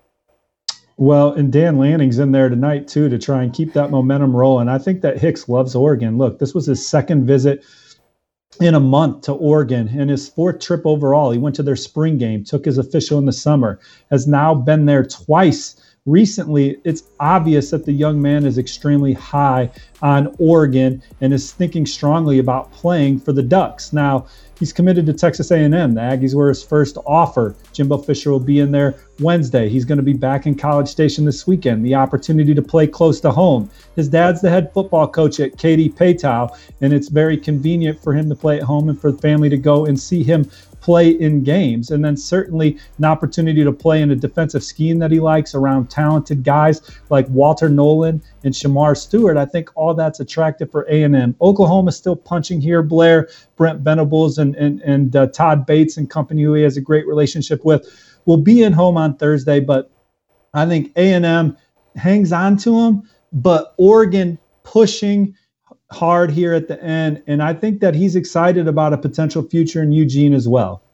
[0.97, 4.69] Well, and Dan Lanning's in there tonight too to try and keep that momentum rolling.
[4.69, 6.17] I think that Hicks loves Oregon.
[6.17, 7.65] Look, this was his second visit
[8.62, 11.32] in a month to Oregon and his fourth trip overall.
[11.32, 14.86] He went to their spring game, took his official in the summer, has now been
[14.86, 16.78] there twice recently.
[16.84, 19.72] It's obvious that the young man is extremely high
[20.06, 23.91] on Oregon and is thinking strongly about playing for the Ducks.
[23.91, 24.28] Now,
[24.60, 25.72] he's committed to Texas A&M.
[25.72, 27.56] The Aggies were his first offer.
[27.74, 29.68] Jimbo Fisher will be in there Wednesday.
[29.68, 31.84] He's going to be back in College Station this weekend.
[31.84, 33.68] The opportunity to play close to home.
[33.96, 38.30] His dad's the head football coach at Katy Paetow, and it's very convenient for him
[38.30, 40.48] to play at home and for the family to go and see him
[40.86, 41.89] play in games.
[41.89, 45.89] And then certainly an opportunity to play in a defensive scheme that he likes around
[45.89, 49.36] talented guys like Walter Nolen and Shemar Stewart.
[49.36, 51.36] I think all that's attractive for A&M.
[51.42, 52.82] Oklahoma still punching here.
[52.84, 53.28] Blair,
[53.58, 57.08] Brent Venables, and and and uh, Todd Bates and company, who he has a great
[57.08, 57.86] relationship with,
[58.26, 59.60] will be in home on Thursday.
[59.60, 59.92] But
[60.54, 61.58] I think A&M
[61.96, 65.36] hangs on to him, but Oregon pushing
[65.92, 67.24] hard here at the end.
[67.28, 70.85] And I think that he's excited about a potential future in Eugene as well.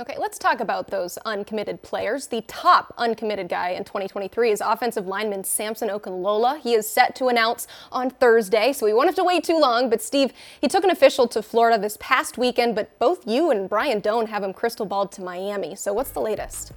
[0.00, 2.26] Okay, let's talk about those uncommitted players.
[2.26, 6.60] The top uncommitted guy in 2023 is offensive lineman Samson Okunlola.
[6.60, 9.88] He is set to announce on Thursday, so we won't have to wait too long.
[9.88, 13.68] But Steve, he took an official to Florida this past weekend, but both you and
[13.68, 15.76] Brian Dohn have him crystal balled to Miami.
[15.76, 16.72] So what's the latest?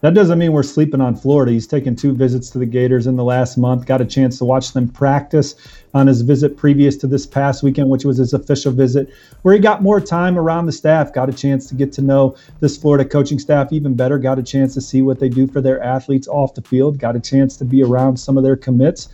[0.00, 1.52] That doesn't mean we're sleeping on Florida.
[1.52, 4.46] He's taken two visits to the Gators in the last month, got a chance to
[4.46, 5.56] watch them practice
[5.94, 9.60] on his visit previous to this past weekend, which was his official visit, where he
[9.60, 13.04] got more time around the staff, got a chance to get to know this Florida
[13.04, 16.28] coaching staff even better, got a chance to see what they do for their athletes
[16.28, 19.08] off the field, got a chance to be around some of their commits.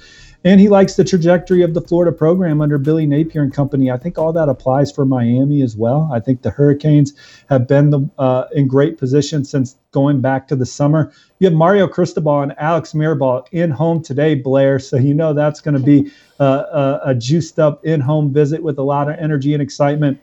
[0.44, 3.90] And he likes the trajectory of the Florida program under Billy Napier and company.
[3.90, 6.08] I think all that applies for Miami as well.
[6.12, 7.12] I think the Hurricanes
[7.50, 11.12] have been the, uh, in great position since going back to the summer.
[11.40, 14.78] You have Mario Cristobal and Alex Mirabal in home today, Blair.
[14.78, 16.10] So you know that's going to be
[16.42, 20.20] uh, a, juiced up in home visit with a lot of energy and excitement.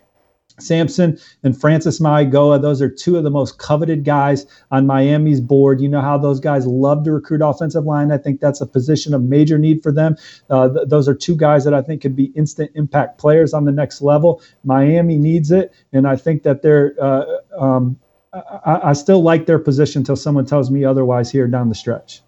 [0.58, 5.82] Samson and Francis Mauigoa, those are two of the most coveted guys on Miami's board.
[5.82, 8.12] You know how those guys love to recruit offensive line.
[8.12, 10.16] I think that's a position of major need for them.
[10.50, 13.66] Uh, th- those are two guys that I think could be instant impact players on
[13.66, 14.42] the next level.
[14.64, 16.96] Miami needs it, and I think that they're.
[17.02, 17.26] Uh,
[17.58, 18.00] um,
[18.34, 22.22] I, I still like their position until someone tells me otherwise here down the stretch.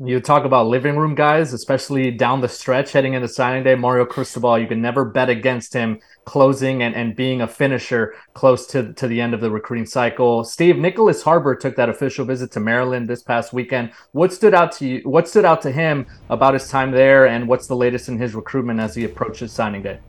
[0.00, 3.76] You talk about living room guys, especially down the stretch heading into signing day.
[3.76, 8.66] Mario Cristobal, you can never bet against him closing and, and being a finisher close
[8.66, 10.42] to, to the end of the recruiting cycle.
[10.42, 13.92] Steve, Nyckoles Harbor took that official visit to Maryland this past weekend.
[14.10, 15.00] What stood out to you?
[15.04, 18.34] What stood out to him about his time there, and what's the latest in his
[18.34, 20.00] recruitment as he approaches signing day?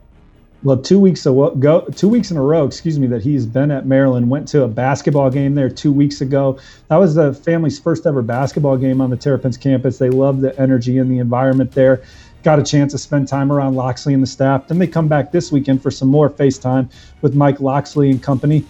[0.65, 3.85] Well, two weeks ago, two weeks in a row, excuse me, that he's been at
[3.85, 4.31] Maryland.
[4.31, 6.57] Went to a basketball game there two weeks ago.
[6.87, 9.99] That was the family's first ever basketball game on the Terrapins campus.
[9.99, 12.01] They love the energy and the environment there.
[12.41, 14.67] Got a chance to spend time around Locksley and the staff.
[14.67, 18.65] Then they come back this weekend for some more FaceTime with Mike Locksley and company.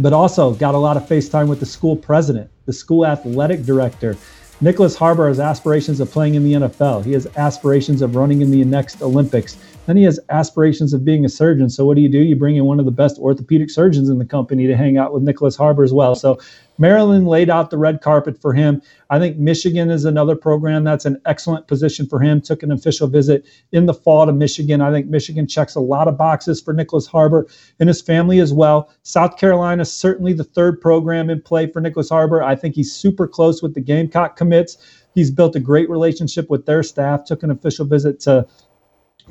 [0.00, 4.16] But also got a lot of FaceTime with the school president, the school athletic director.
[4.60, 7.04] Nyckoles Harbor has aspirations of playing in the NFL.
[7.04, 9.56] He has aspirations of running in the next Olympics.
[9.86, 11.70] Then he has aspirations of being a surgeon.
[11.70, 12.18] So what do you do?
[12.18, 15.12] You bring in one of the best orthopedic surgeons in the company to hang out
[15.12, 16.16] with Nyckoles Harbor as well.
[16.16, 16.40] So
[16.78, 18.82] Maryland laid out the red carpet for him.
[19.10, 22.40] I think Michigan is another program that's an excellent position for him.
[22.40, 24.80] Took an official visit in the fall to Michigan.
[24.80, 27.46] I think Michigan checks a lot of boxes for Nyckoles Harbor
[27.78, 28.90] and his family as well.
[29.04, 32.42] South Carolina certainly the third program in play for Nyckoles Harbor.
[32.42, 34.76] I think he's super close with the Gamecock commits.
[35.14, 37.24] He's built a great relationship with their staff.
[37.24, 38.46] Took an official visit to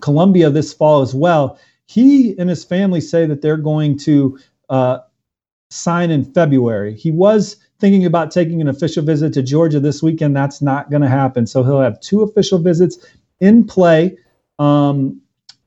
[0.02, 1.60] Columbia this fall as well.
[1.86, 4.40] He and his family say that they're going to
[4.70, 5.00] uh,
[5.70, 6.96] sign in February.
[6.96, 10.36] He was thinking about taking an official visit to Georgia this weekend.
[10.36, 11.46] That's not going to happen.
[11.46, 12.98] So he'll have two official visits
[13.40, 14.18] in play
[14.60, 15.22] um,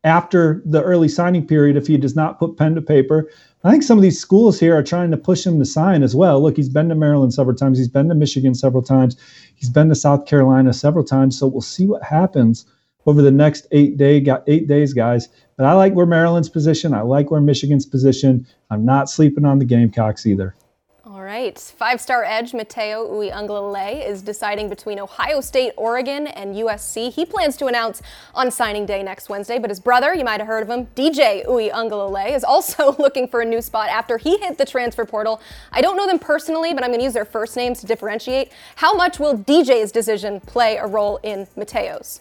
[0.05, 3.31] after the early signing period if he does not put pen to paper.
[3.65, 6.15] I think some of these schools here are trying to push him to sign as
[6.15, 6.41] well.
[6.41, 7.77] Look, he's been to Maryland several times.
[7.77, 9.17] He's been to Michigan several times.
[9.57, 11.39] He's been to South Carolina several times.
[11.39, 12.65] So we'll see what happens
[13.09, 15.29] over the next eight day got eight days, guys.
[15.57, 16.93] But I like where Maryland's position.
[16.93, 18.47] I like where Michigan's position.
[18.71, 20.55] I'm not sleeping on the Gamecocks either.
[21.07, 21.59] All right.
[21.59, 27.11] Five star edge Mateo Uiagalelei is deciding between Ohio State, Oregon, and USC.
[27.11, 28.03] He plans to announce
[28.35, 31.47] on signing day next Wednesday, but his brother, you might have heard of him, DJ
[31.47, 35.41] Uiagalelei, is also looking for a new spot after he hit the transfer portal.
[35.73, 38.53] I don't know them personally, but I'm going to use their first names to differentiate.
[38.77, 42.21] How much will DJ's decision play a role in Mateo's?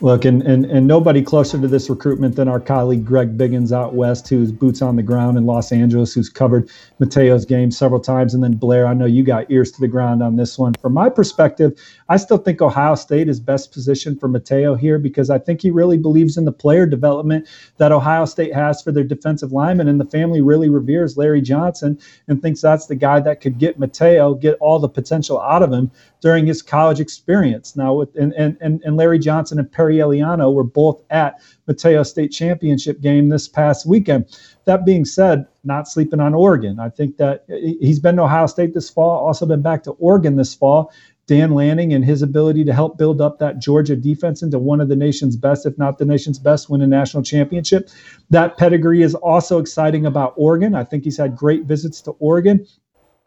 [0.00, 3.94] Look, and, and and nobody closer to this recruitment than our colleague Greg Biggins out
[3.94, 6.68] west, who's boots on the ground in Los Angeles, who's covered
[7.04, 8.32] Mateo's game several times.
[8.32, 10.72] And then Blair, I know you got ears to the ground on this one.
[10.80, 11.78] From my perspective,
[12.08, 15.70] I still think Ohio State is best positioned for Mateo here because I think he
[15.70, 17.46] really believes in the player development
[17.76, 21.98] that Ohio State has for their defensive lineman, and the family really reveres Larry Johnson
[22.26, 25.72] and thinks that's the guy that could get Mateo, get all the potential out of
[25.72, 25.90] him
[26.20, 27.76] during his college experience.
[27.76, 32.32] Now, with and and and Larry Johnson and Perry Eliano were both at Mateo State
[32.32, 34.38] Championship game this past weekend.
[34.64, 36.78] That being said, not sleeping on Oregon.
[36.78, 40.36] I think that he's been to Ohio State this fall, also been back to Oregon
[40.36, 40.92] this fall.
[41.26, 44.88] Dan Lanning and his ability to help build up that Georgia defense into one of
[44.88, 47.88] the nation's best, if not the nation's best, win a national championship.
[48.28, 50.74] That pedigree is also exciting about Oregon.
[50.74, 52.66] I think he's had great visits to Oregon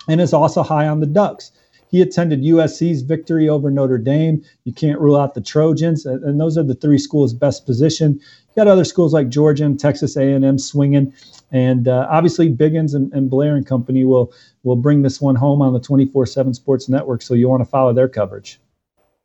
[0.08, 1.52] and is also high on the Ducks.
[1.90, 4.44] He attended USC's victory over Notre Dame.
[4.66, 8.16] You can't rule out the Trojans, and those are the three schools best positioned.
[8.16, 11.14] You got other schools like Georgia and Texas A&M swinging,
[11.52, 14.34] and uh, obviously Biggins and, and, Blair and company will
[14.64, 17.22] will bring this one home on the 24/7 Sports Network.
[17.22, 18.60] So you want to follow their coverage.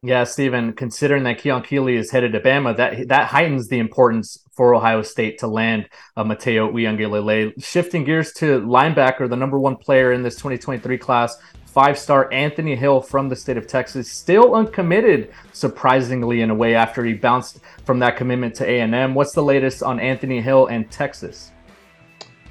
[0.05, 0.73] Yeah, Stephen.
[0.73, 5.03] Considering that Keon Keeley is headed to Bama, that that heightens the importance for Ohio
[5.03, 7.53] State to land uh, Mateo Uiagalelei.
[7.63, 11.37] Shifting gears to linebacker, the number one player in this 2023 class,
[11.73, 16.75] five star Anthony Hill from the state of Texas, still uncommitted, surprisingly in a way,
[16.75, 19.14] after he bounced from that commitment to A&M.
[19.14, 21.51] What's the latest on Anthony Hill and Texas?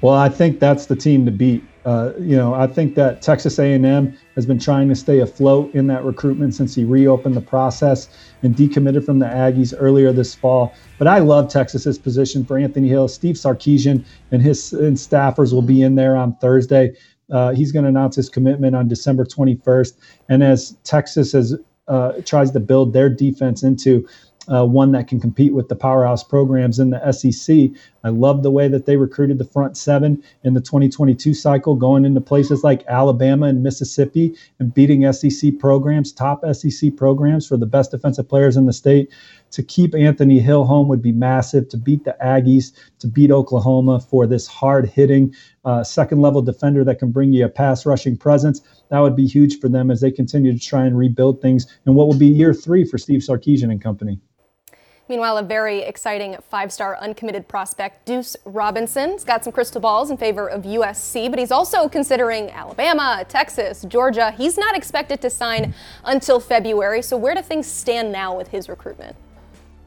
[0.00, 1.62] Well, I think that's the team to beat.
[1.84, 5.86] Uh, you know, I think that Texas A&M has been trying to stay afloat in
[5.88, 8.08] that recruitment since he reopened the process
[8.42, 10.74] and decommitted from the Aggies earlier this fall.
[10.98, 13.08] But I love Texas's position for Anthony Hill.
[13.08, 16.94] Steve Sarkisian and his and staffers will be in there on Thursday.
[17.32, 19.94] Uh, he's going to announce his commitment on December 21st.
[20.28, 21.56] And as Texas has
[21.88, 24.06] uh, tries to build their defense into
[24.48, 27.70] uh, one that can compete with the powerhouse programs in the SEC.
[28.04, 32.04] I love the way that they recruited the front seven in the 2022 cycle, going
[32.04, 37.66] into places like Alabama and Mississippi and beating SEC programs, top SEC programs for the
[37.66, 39.10] best defensive players in the state.
[39.52, 41.68] To keep Anthony Hill home would be massive.
[41.68, 45.34] To beat the Aggies, to beat Oklahoma for this hard hitting
[45.66, 49.26] uh, second level defender that can bring you a pass rushing presence, that would be
[49.26, 52.26] huge for them as they continue to try and rebuild things in what will be
[52.26, 54.18] year three for Steve Sarkisian and company.
[55.06, 60.16] Meanwhile, a very exciting five star uncommitted prospect, Deuce Robinson's got some crystal balls in
[60.16, 64.30] favor of USC, but he's also considering Alabama, Texas, Georgia.
[64.30, 65.74] He's not expected to sign
[66.04, 67.02] until February.
[67.02, 69.14] So, where do things stand now with his recruitment?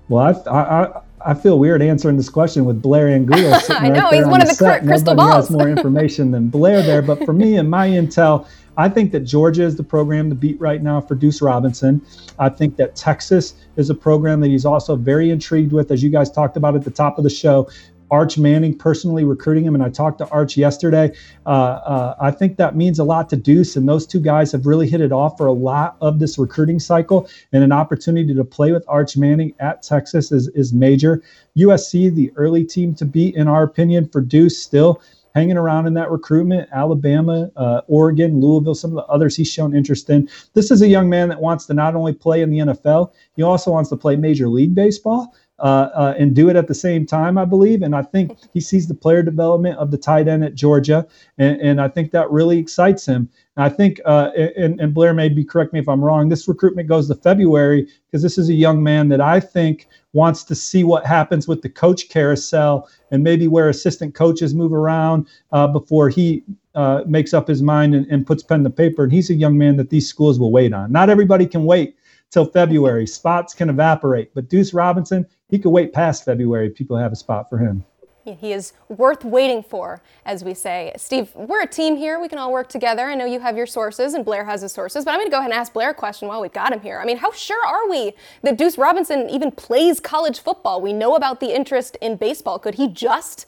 [0.09, 1.01] Well, I, I,
[1.31, 4.25] I feel weird answering this question with Blair Angulo sitting I know, right there he's
[4.25, 4.83] on one the of the set.
[4.85, 5.47] crystal Nobody balls.
[5.47, 7.01] has more information than Blair there.
[7.01, 8.47] But for me and my intel,
[8.77, 12.01] I think that Georgia is the program to beat right now for Deuce Robinson.
[12.37, 16.09] I think that Texas is a program that he's also very intrigued with, as you
[16.09, 17.69] guys talked about at the top of the show.
[18.15, 21.11] Arch Manning personally recruiting him, and I talked to Arch yesterday.
[21.45, 24.65] Uh, uh, I think that means a lot to Deuce, and those two guys have
[24.65, 27.27] really hit it off for a lot of this recruiting cycle.
[27.51, 31.21] And an opportunity to play with Arch Manning at Texas is, is major.
[31.57, 35.01] USC, the early team to beat, in our opinion, for Deuce still
[35.33, 36.69] hanging around in that recruitment.
[36.71, 40.29] Alabama, uh, Oregon, Louisville, some of the others he's shown interest in.
[40.53, 43.43] This is a young man that wants to not only play in the NFL, he
[43.43, 45.35] also wants to play Major League Baseball.
[45.59, 47.81] Uh, uh, and do it at the same time, I believe.
[47.81, 51.59] And I think he sees the player development of the tight end at Georgia, and,
[51.61, 53.29] and I think that really excites him.
[53.55, 56.27] And I think, uh, and, and Blair may be correct me if I'm wrong.
[56.27, 60.43] This recruitment goes to February because this is a young man that I think wants
[60.45, 65.27] to see what happens with the coach carousel and maybe where assistant coaches move around
[65.51, 66.43] uh, before he
[66.73, 69.03] uh, makes up his mind and, and puts pen to paper.
[69.03, 70.91] And he's a young man that these schools will wait on.
[70.91, 71.95] Not everybody can wait
[72.35, 73.07] till February.
[73.07, 77.15] Spots can evaporate, but Deuce Robinson, he could wait past February if people have a
[77.15, 77.85] spot for him.
[78.25, 80.91] He is worth waiting for, as we say.
[80.97, 82.19] Steve, we're a team here.
[82.19, 83.03] We can all work together.
[83.03, 85.31] I know you have your sources and Blair has his sources, but I'm going to
[85.31, 86.99] go ahead and ask Blair a question while we've got him here.
[86.99, 88.11] I mean, how sure are we
[88.41, 90.81] that Deuce Robinson even plays college football?
[90.81, 92.59] We know about the interest in baseball.
[92.59, 93.45] Could he just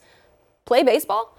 [0.64, 1.36] play baseball?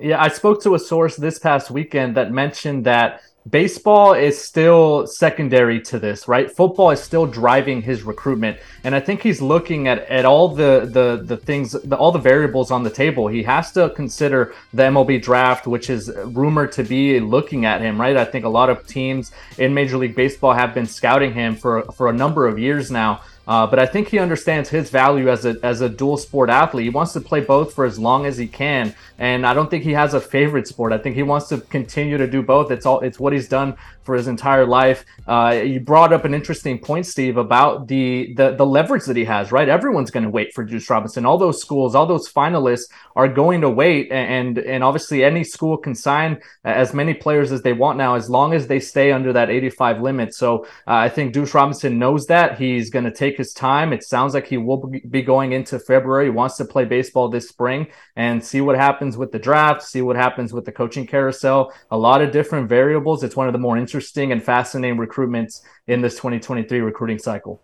[0.00, 5.06] Yeah, I spoke to a source this past weekend that mentioned that baseball is still
[5.06, 6.50] secondary to this, right?
[6.50, 10.88] Football is still driving his recruitment, and I think he's looking at, at all the
[10.90, 13.28] the the things, the, all the variables on the table.
[13.28, 18.00] He has to consider the MLB draft, which is rumored to be looking at him,
[18.00, 18.16] right?
[18.16, 21.82] I think a lot of teams in Major League Baseball have been scouting him for
[21.92, 23.22] for a number of years now.
[23.50, 26.84] Uh, but I think he understands his value as a as a dual sport athlete.
[26.84, 29.82] He wants to play both for as long as he can, and I don't think
[29.82, 30.92] he has a favorite sport.
[30.92, 32.70] I think he wants to continue to do both.
[32.70, 33.76] It's all it's what he's done
[34.10, 35.04] for his entire life.
[35.28, 39.24] Uh, you brought up an interesting point, Steve, about the the, the leverage that he
[39.24, 39.52] has.
[39.52, 41.24] Right, everyone's going to wait for Deuce Robinson.
[41.24, 45.76] All those schools, all those finalists are going to wait, and and obviously any school
[45.76, 49.32] can sign as many players as they want now, as long as they stay under
[49.32, 50.34] that 85 limit.
[50.34, 53.92] So uh, I think Deuce Robinson knows that he's going to take his time.
[53.92, 56.24] It sounds like he will be going into February.
[56.24, 57.86] He wants to play baseball this spring
[58.16, 61.72] and see what happens with the draft, see what happens with the coaching carousel.
[61.92, 63.22] A lot of different variables.
[63.22, 67.60] It's one of the more interesting and fascinating recruitments in this 2023 recruiting cycle.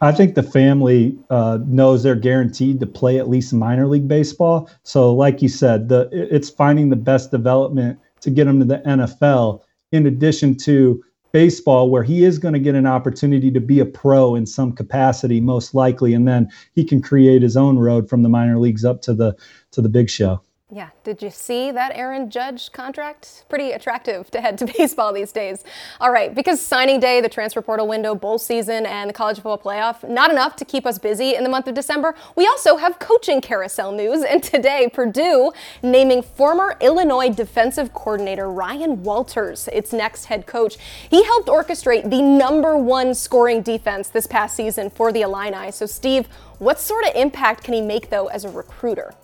[0.00, 4.68] I think the family uh, knows they're guaranteed to play at least minor league baseball.
[4.82, 8.78] So, like you said, the it's finding the best development to get them to the
[8.78, 9.62] NFL.
[9.92, 13.84] In addition to baseball, where he is going to get an opportunity to be a
[13.84, 18.22] pro in some capacity, most likely, and then he can create his own road from
[18.22, 19.34] the minor leagues up to the
[19.70, 20.40] to the big show.
[20.70, 20.88] Yeah.
[21.04, 23.44] Did you see that Aaron Judge contract?
[23.50, 25.62] Pretty attractive to head to baseball these days.
[26.00, 26.34] All right.
[26.34, 30.30] Because signing day, the transfer portal window, bowl season, and the college football playoff, not
[30.30, 32.14] enough to keep us busy in the month of December.
[32.34, 34.24] We also have coaching carousel news.
[34.24, 35.52] And today, Purdue
[35.82, 40.76] naming former Illinois defensive coordinator Ryan Walters its next head coach.
[41.10, 45.70] He helped orchestrate the number one scoring defense this past season for the Illini.
[45.70, 46.26] So, Steve,
[46.58, 49.14] what sort of impact can he make, though, as a recruiter?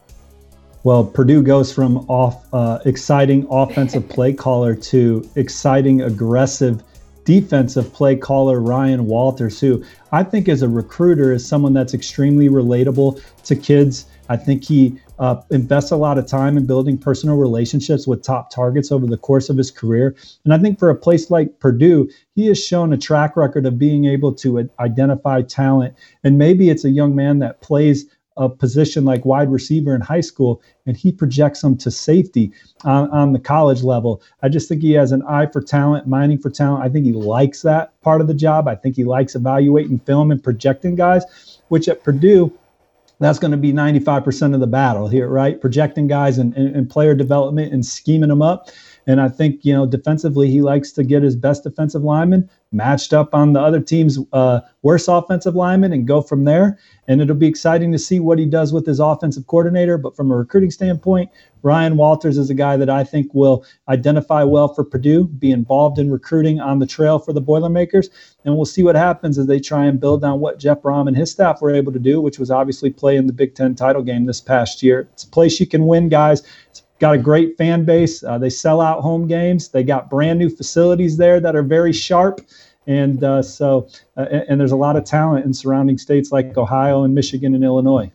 [0.83, 6.83] Well, Purdue goes from off uh, exciting offensive play caller to exciting aggressive
[7.25, 12.49] defensive play caller Ryan Walters, who I think as a recruiter is someone that's extremely
[12.49, 14.07] relatable to kids.
[14.29, 18.51] I think he uh, invests a lot of time in building personal relationships with top
[18.51, 20.17] targets over the course of his career.
[20.45, 23.79] And I think for a place like Purdue, he has shown a track record of
[23.79, 25.95] being able to identify talent.
[26.25, 28.07] And maybe it's a young man that plays
[28.37, 32.53] a position like wide receiver in high school and he projects them to safety
[32.85, 34.23] on, on the college level.
[34.43, 36.85] I just think he has an eye for talent, mining for talent.
[36.85, 38.69] I think he likes that part of the job.
[38.69, 42.53] I think he likes evaluating film and projecting guys, which at Purdue,
[43.19, 45.61] that's going to be 95% of the battle here, right?
[45.61, 48.71] Projecting guys and, and, and player development and scheming them up.
[49.07, 53.13] And I think, you know, defensively, he likes to get his best defensive lineman matched
[53.13, 56.79] up on the other team's uh, worst offensive lineman and go from there.
[57.09, 59.99] And it'll be exciting to see what he does with his offensive coordinator.
[59.99, 61.31] But from a recruiting standpoint,
[61.63, 65.99] Ryan Walters is a guy that I think will identify well for Purdue, be involved
[65.99, 68.09] in recruiting on the trail for the Boilermakers.
[68.45, 71.17] And we'll see what happens as they try and build on what Jeff Brohm and
[71.17, 74.03] his staff were able to do, which was obviously play in the Big Ten title
[74.03, 75.09] game this past year.
[75.13, 76.43] It's a place you can win, guys.
[76.71, 78.23] It's got a great fan base.
[78.23, 79.69] Uh, they sell out home games.
[79.69, 82.41] They got brand new facilities there that are very sharp.
[82.87, 87.05] And uh, so, uh, and, there's a lot of talent in surrounding states like Ohio
[87.05, 88.11] and Michigan and Illinois.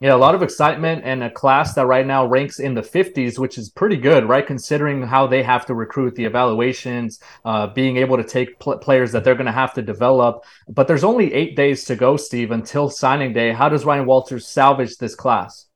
[0.00, 3.36] Yeah, a lot of excitement and a class that right now ranks in the 50s,
[3.36, 4.46] which is pretty good, right?
[4.46, 9.10] Considering how they have to recruit the evaluations, uh, being able to take pl- players
[9.10, 10.44] that they're going to have to develop.
[10.68, 13.52] But there's only eight days to go, Steve, until signing day.
[13.52, 15.67] How does Ryan Walters salvage this class?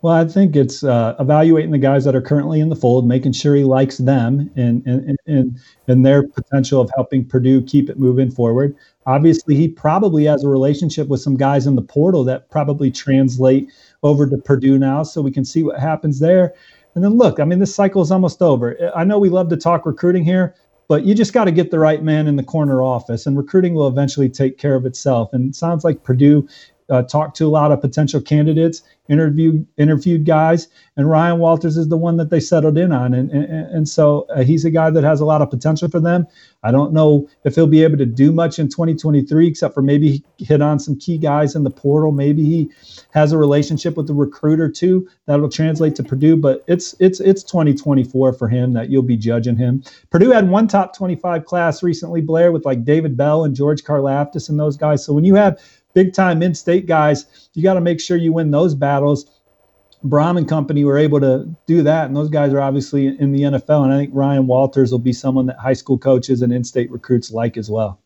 [0.00, 3.32] Well, I think it's uh, evaluating the guys that are currently in the fold, making
[3.32, 7.98] sure he likes them and, and, and, and their potential of helping Purdue keep it
[7.98, 8.76] moving forward.
[9.06, 13.72] Obviously, he probably has a relationship with some guys in the portal that probably translate
[14.04, 16.54] over to Purdue now, so we can see what happens there.
[16.94, 18.92] And then look, I mean, this cycle is almost over.
[18.94, 20.54] I know we love to talk recruiting here,
[20.86, 23.74] but you just got to get the right man in the corner office, and recruiting
[23.74, 25.30] will eventually take care of itself.
[25.32, 26.48] And it sounds like Purdue
[26.90, 31.88] uh, talked to a lot of potential candidates, interviewed interviewed guys, and Ryan Walters is
[31.88, 34.90] the one that they settled in on, and and, and so uh, he's a guy
[34.90, 36.26] that has a lot of potential for them.
[36.62, 40.24] I don't know if he'll be able to do much in 2023, except for maybe
[40.38, 42.10] hit on some key guys in the portal.
[42.10, 42.70] Maybe he
[43.10, 46.36] has a relationship with the recruiter too that'll translate to Purdue.
[46.36, 49.84] But it's it's it's 2024 for him that you'll be judging him.
[50.10, 54.48] Purdue had one top 25 class recently, Blair, with like David Bell and George Karlaftis
[54.48, 55.04] and those guys.
[55.04, 55.60] So when you have
[55.98, 59.40] big time in-state guys, you got to make sure you win those battles.
[60.04, 63.42] Brohm and company were able to do that, and those guys are obviously in the
[63.42, 63.82] NFL.
[63.82, 67.32] And I think Ryan Walters will be someone that high school coaches and in-state recruits
[67.32, 68.00] like as well.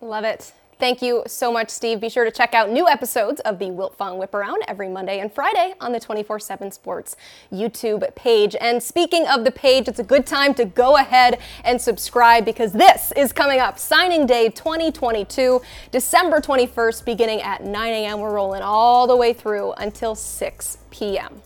[0.00, 0.50] Love it.
[0.84, 1.98] Thank you so much, Steve.
[1.98, 5.32] Be sure to check out new episodes of the Wiltfong Whip Around every Monday and
[5.32, 7.16] Friday on the 24 7 Sports
[7.50, 8.54] YouTube page.
[8.60, 12.72] And speaking of the page, it's a good time to go ahead and subscribe because
[12.72, 13.78] this is coming up.
[13.78, 18.20] Signing Day 2022, December 21st, beginning at 9 a.m.
[18.20, 21.40] We're rolling all the way through until 6 p.m.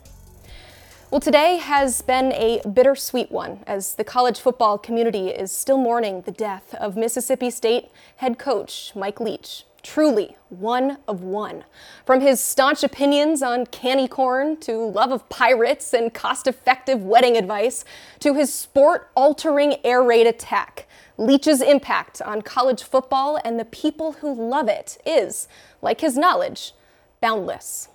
[1.10, 6.20] Well, today has been a bittersweet one as the college football community is still mourning
[6.20, 9.64] the death of Mississippi State head coach Mike Leach.
[9.82, 11.64] Truly one of one.
[12.04, 17.38] From his staunch opinions on candy corn to love of pirates and cost effective wedding
[17.38, 17.86] advice
[18.20, 20.86] to his sport altering air raid attack,
[21.16, 25.48] Leach's impact on college football and the people who love it is,
[25.80, 26.74] like his knowledge,
[27.22, 27.88] boundless.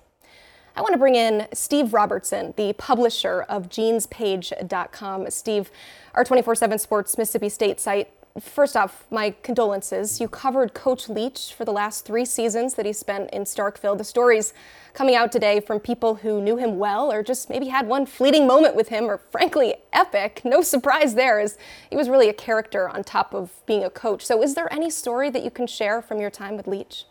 [0.76, 5.30] I want to bring in Steve Robertson, the publisher of genespage.com.
[5.30, 5.72] Steve,
[6.16, 8.10] our 24 7 Sports Mississippi State site.
[8.40, 10.20] First off, my condolences.
[10.20, 13.96] You covered Coach Leach for the last three seasons that he spent in Starkville.
[13.96, 14.56] The stories
[14.96, 18.48] coming out today from people who knew him well or just maybe had one fleeting
[18.48, 20.42] moment with him or frankly epic.
[20.44, 21.60] No surprise there, as
[21.92, 24.26] he was really a character on top of being a coach.
[24.26, 27.06] So, is there any story that you can share from your time with Leach?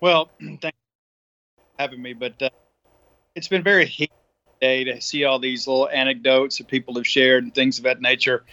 [0.00, 0.30] Well,
[0.60, 0.74] thank
[1.78, 2.50] having me, but uh,
[3.34, 4.14] it's been very heated
[4.60, 8.00] day to see all these little anecdotes that people have shared and things of that
[8.00, 8.44] nature.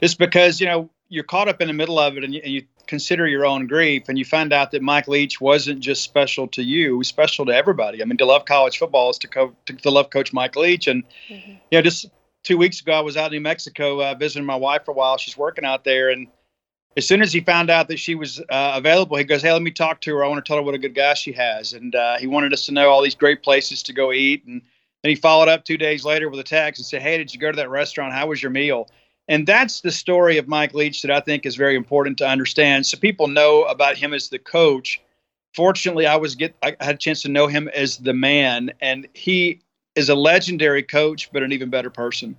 [0.00, 2.52] Just because you know you're caught up in the middle of it and you, and
[2.52, 6.48] you consider your own grief, and you find out that Mike Leach wasn't just special
[6.48, 8.02] to you; was special to everybody.
[8.02, 10.86] I mean, to love college football is to, co- to, to love Coach Mike Leach,
[10.86, 11.50] and mm-hmm.
[11.50, 12.06] you know, just
[12.42, 14.94] two weeks ago, I was out in New Mexico uh, visiting my wife for a
[14.94, 15.18] while.
[15.18, 16.28] She's working out there, and
[16.96, 19.62] as soon as he found out that she was uh, available, he goes, "Hey, let
[19.62, 20.24] me talk to her.
[20.24, 22.52] I want to tell her what a good guy she has." And uh, he wanted
[22.52, 24.44] us to know all these great places to go eat.
[24.44, 24.62] And
[25.02, 27.38] then he followed up two days later with a text and said, "Hey, did you
[27.38, 28.12] go to that restaurant?
[28.12, 28.88] How was your meal?"
[29.28, 32.86] And that's the story of Mike Leach that I think is very important to understand,
[32.86, 35.00] so people know about him as the coach.
[35.54, 39.06] Fortunately, I was get I had a chance to know him as the man, and
[39.14, 39.60] he
[39.94, 42.36] is a legendary coach, but an even better person.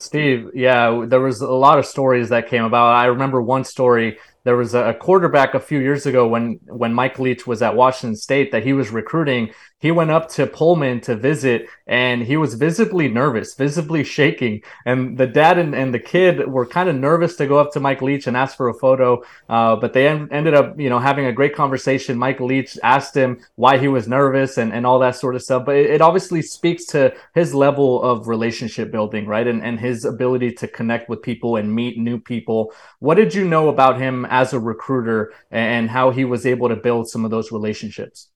[0.00, 2.94] Steve, yeah, there was a lot of stories that came about.
[2.94, 7.18] I remember one story there was a quarterback a few years ago when when Mike
[7.18, 9.50] Leach was at Washington State that he was recruiting.
[9.78, 14.60] He went up to Pullman to visit, and he was visibly nervous, visibly shaking.
[14.84, 17.80] And the dad and, and the kid were kind of nervous to go up to
[17.80, 20.98] Mike Leach and ask for a photo, uh, but they en- ended up, you know,
[20.98, 22.18] having a great conversation.
[22.18, 25.64] Mike Leach asked him why he was nervous and, and all that sort of stuff.
[25.64, 30.04] But it, it obviously speaks to his level of relationship building, right, and and his
[30.04, 32.74] ability to connect with people and meet new people.
[32.98, 34.26] What did you know about him?
[34.30, 38.28] As a recruiter and how he was able to build some of those relationships?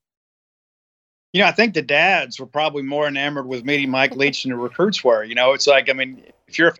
[1.32, 4.50] You know, I think the dads were probably more enamored with meeting Mike Leach than
[4.50, 5.24] the recruits were.
[5.24, 6.74] You know, it's like, I mean, if you're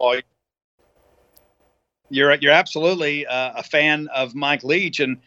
[0.00, 0.22] a
[2.10, 5.18] you're you're absolutely uh, a fan of Mike Leach, and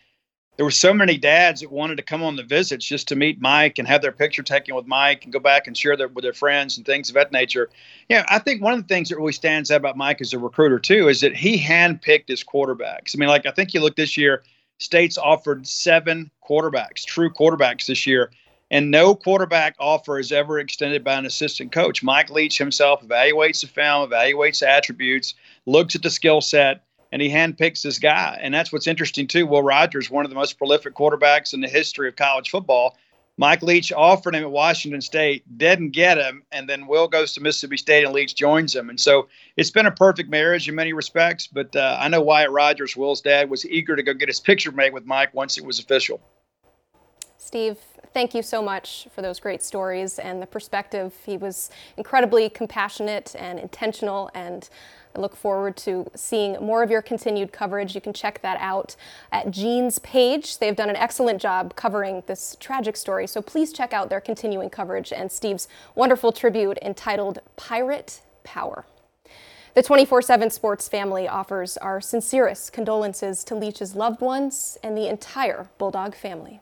[0.58, 3.39] there were so many dads that wanted to come on the visits just to meet
[3.39, 6.34] Mike and have their picture taken with Mike and go back and share with their
[6.34, 7.70] friends and things of that nature.
[8.10, 10.39] Yeah, I think one of the things that really stands out about Mike as a
[10.39, 13.16] recruiter too is that he handpicked his quarterbacks.
[13.16, 14.43] I mean, like I think you look this year,
[14.80, 18.32] states offered seven quarterbacks, true quarterbacks this year,
[18.72, 22.01] and no quarterback offer is ever extended by an assistant coach.
[22.01, 25.36] Mike Leach himself evaluates the film, evaluates the attributes,
[25.68, 28.39] looks at the skill set and he handpicks this guy.
[28.41, 29.45] And that's what's interesting too.
[29.45, 32.97] Will Rogers, one of the most prolific quarterbacks in the history of college football.
[33.39, 37.41] Mike Leach offered him at Washington State, didn't get him, and then Will goes to
[37.41, 38.89] Mississippi State and Leach joins him.
[38.89, 41.45] And so it's been a perfect marriage in many respects.
[41.45, 44.72] But uh, I know Wyatt Rogers, Will's dad, was eager to go get his picture
[44.72, 46.20] made with Mike once it was official.
[47.38, 47.78] Steve,
[48.14, 51.14] thank you so much for those great stories and the perspective.
[51.26, 54.68] He was incredibly compassionate and intentional and
[55.16, 57.96] I look forward to seeing more of your continued coverage.
[57.96, 58.96] You can check that out
[59.32, 60.60] at Gene's page.
[60.60, 64.70] They've done an excellent job covering this tragic story, so please check out their continuing
[64.70, 68.86] coverage and Steve's wonderful tribute entitled Pirate Power.
[69.74, 75.08] The 24 7 Sports family offers our sincerest condolences to Leach's loved ones and the
[75.08, 76.62] entire Bulldog family.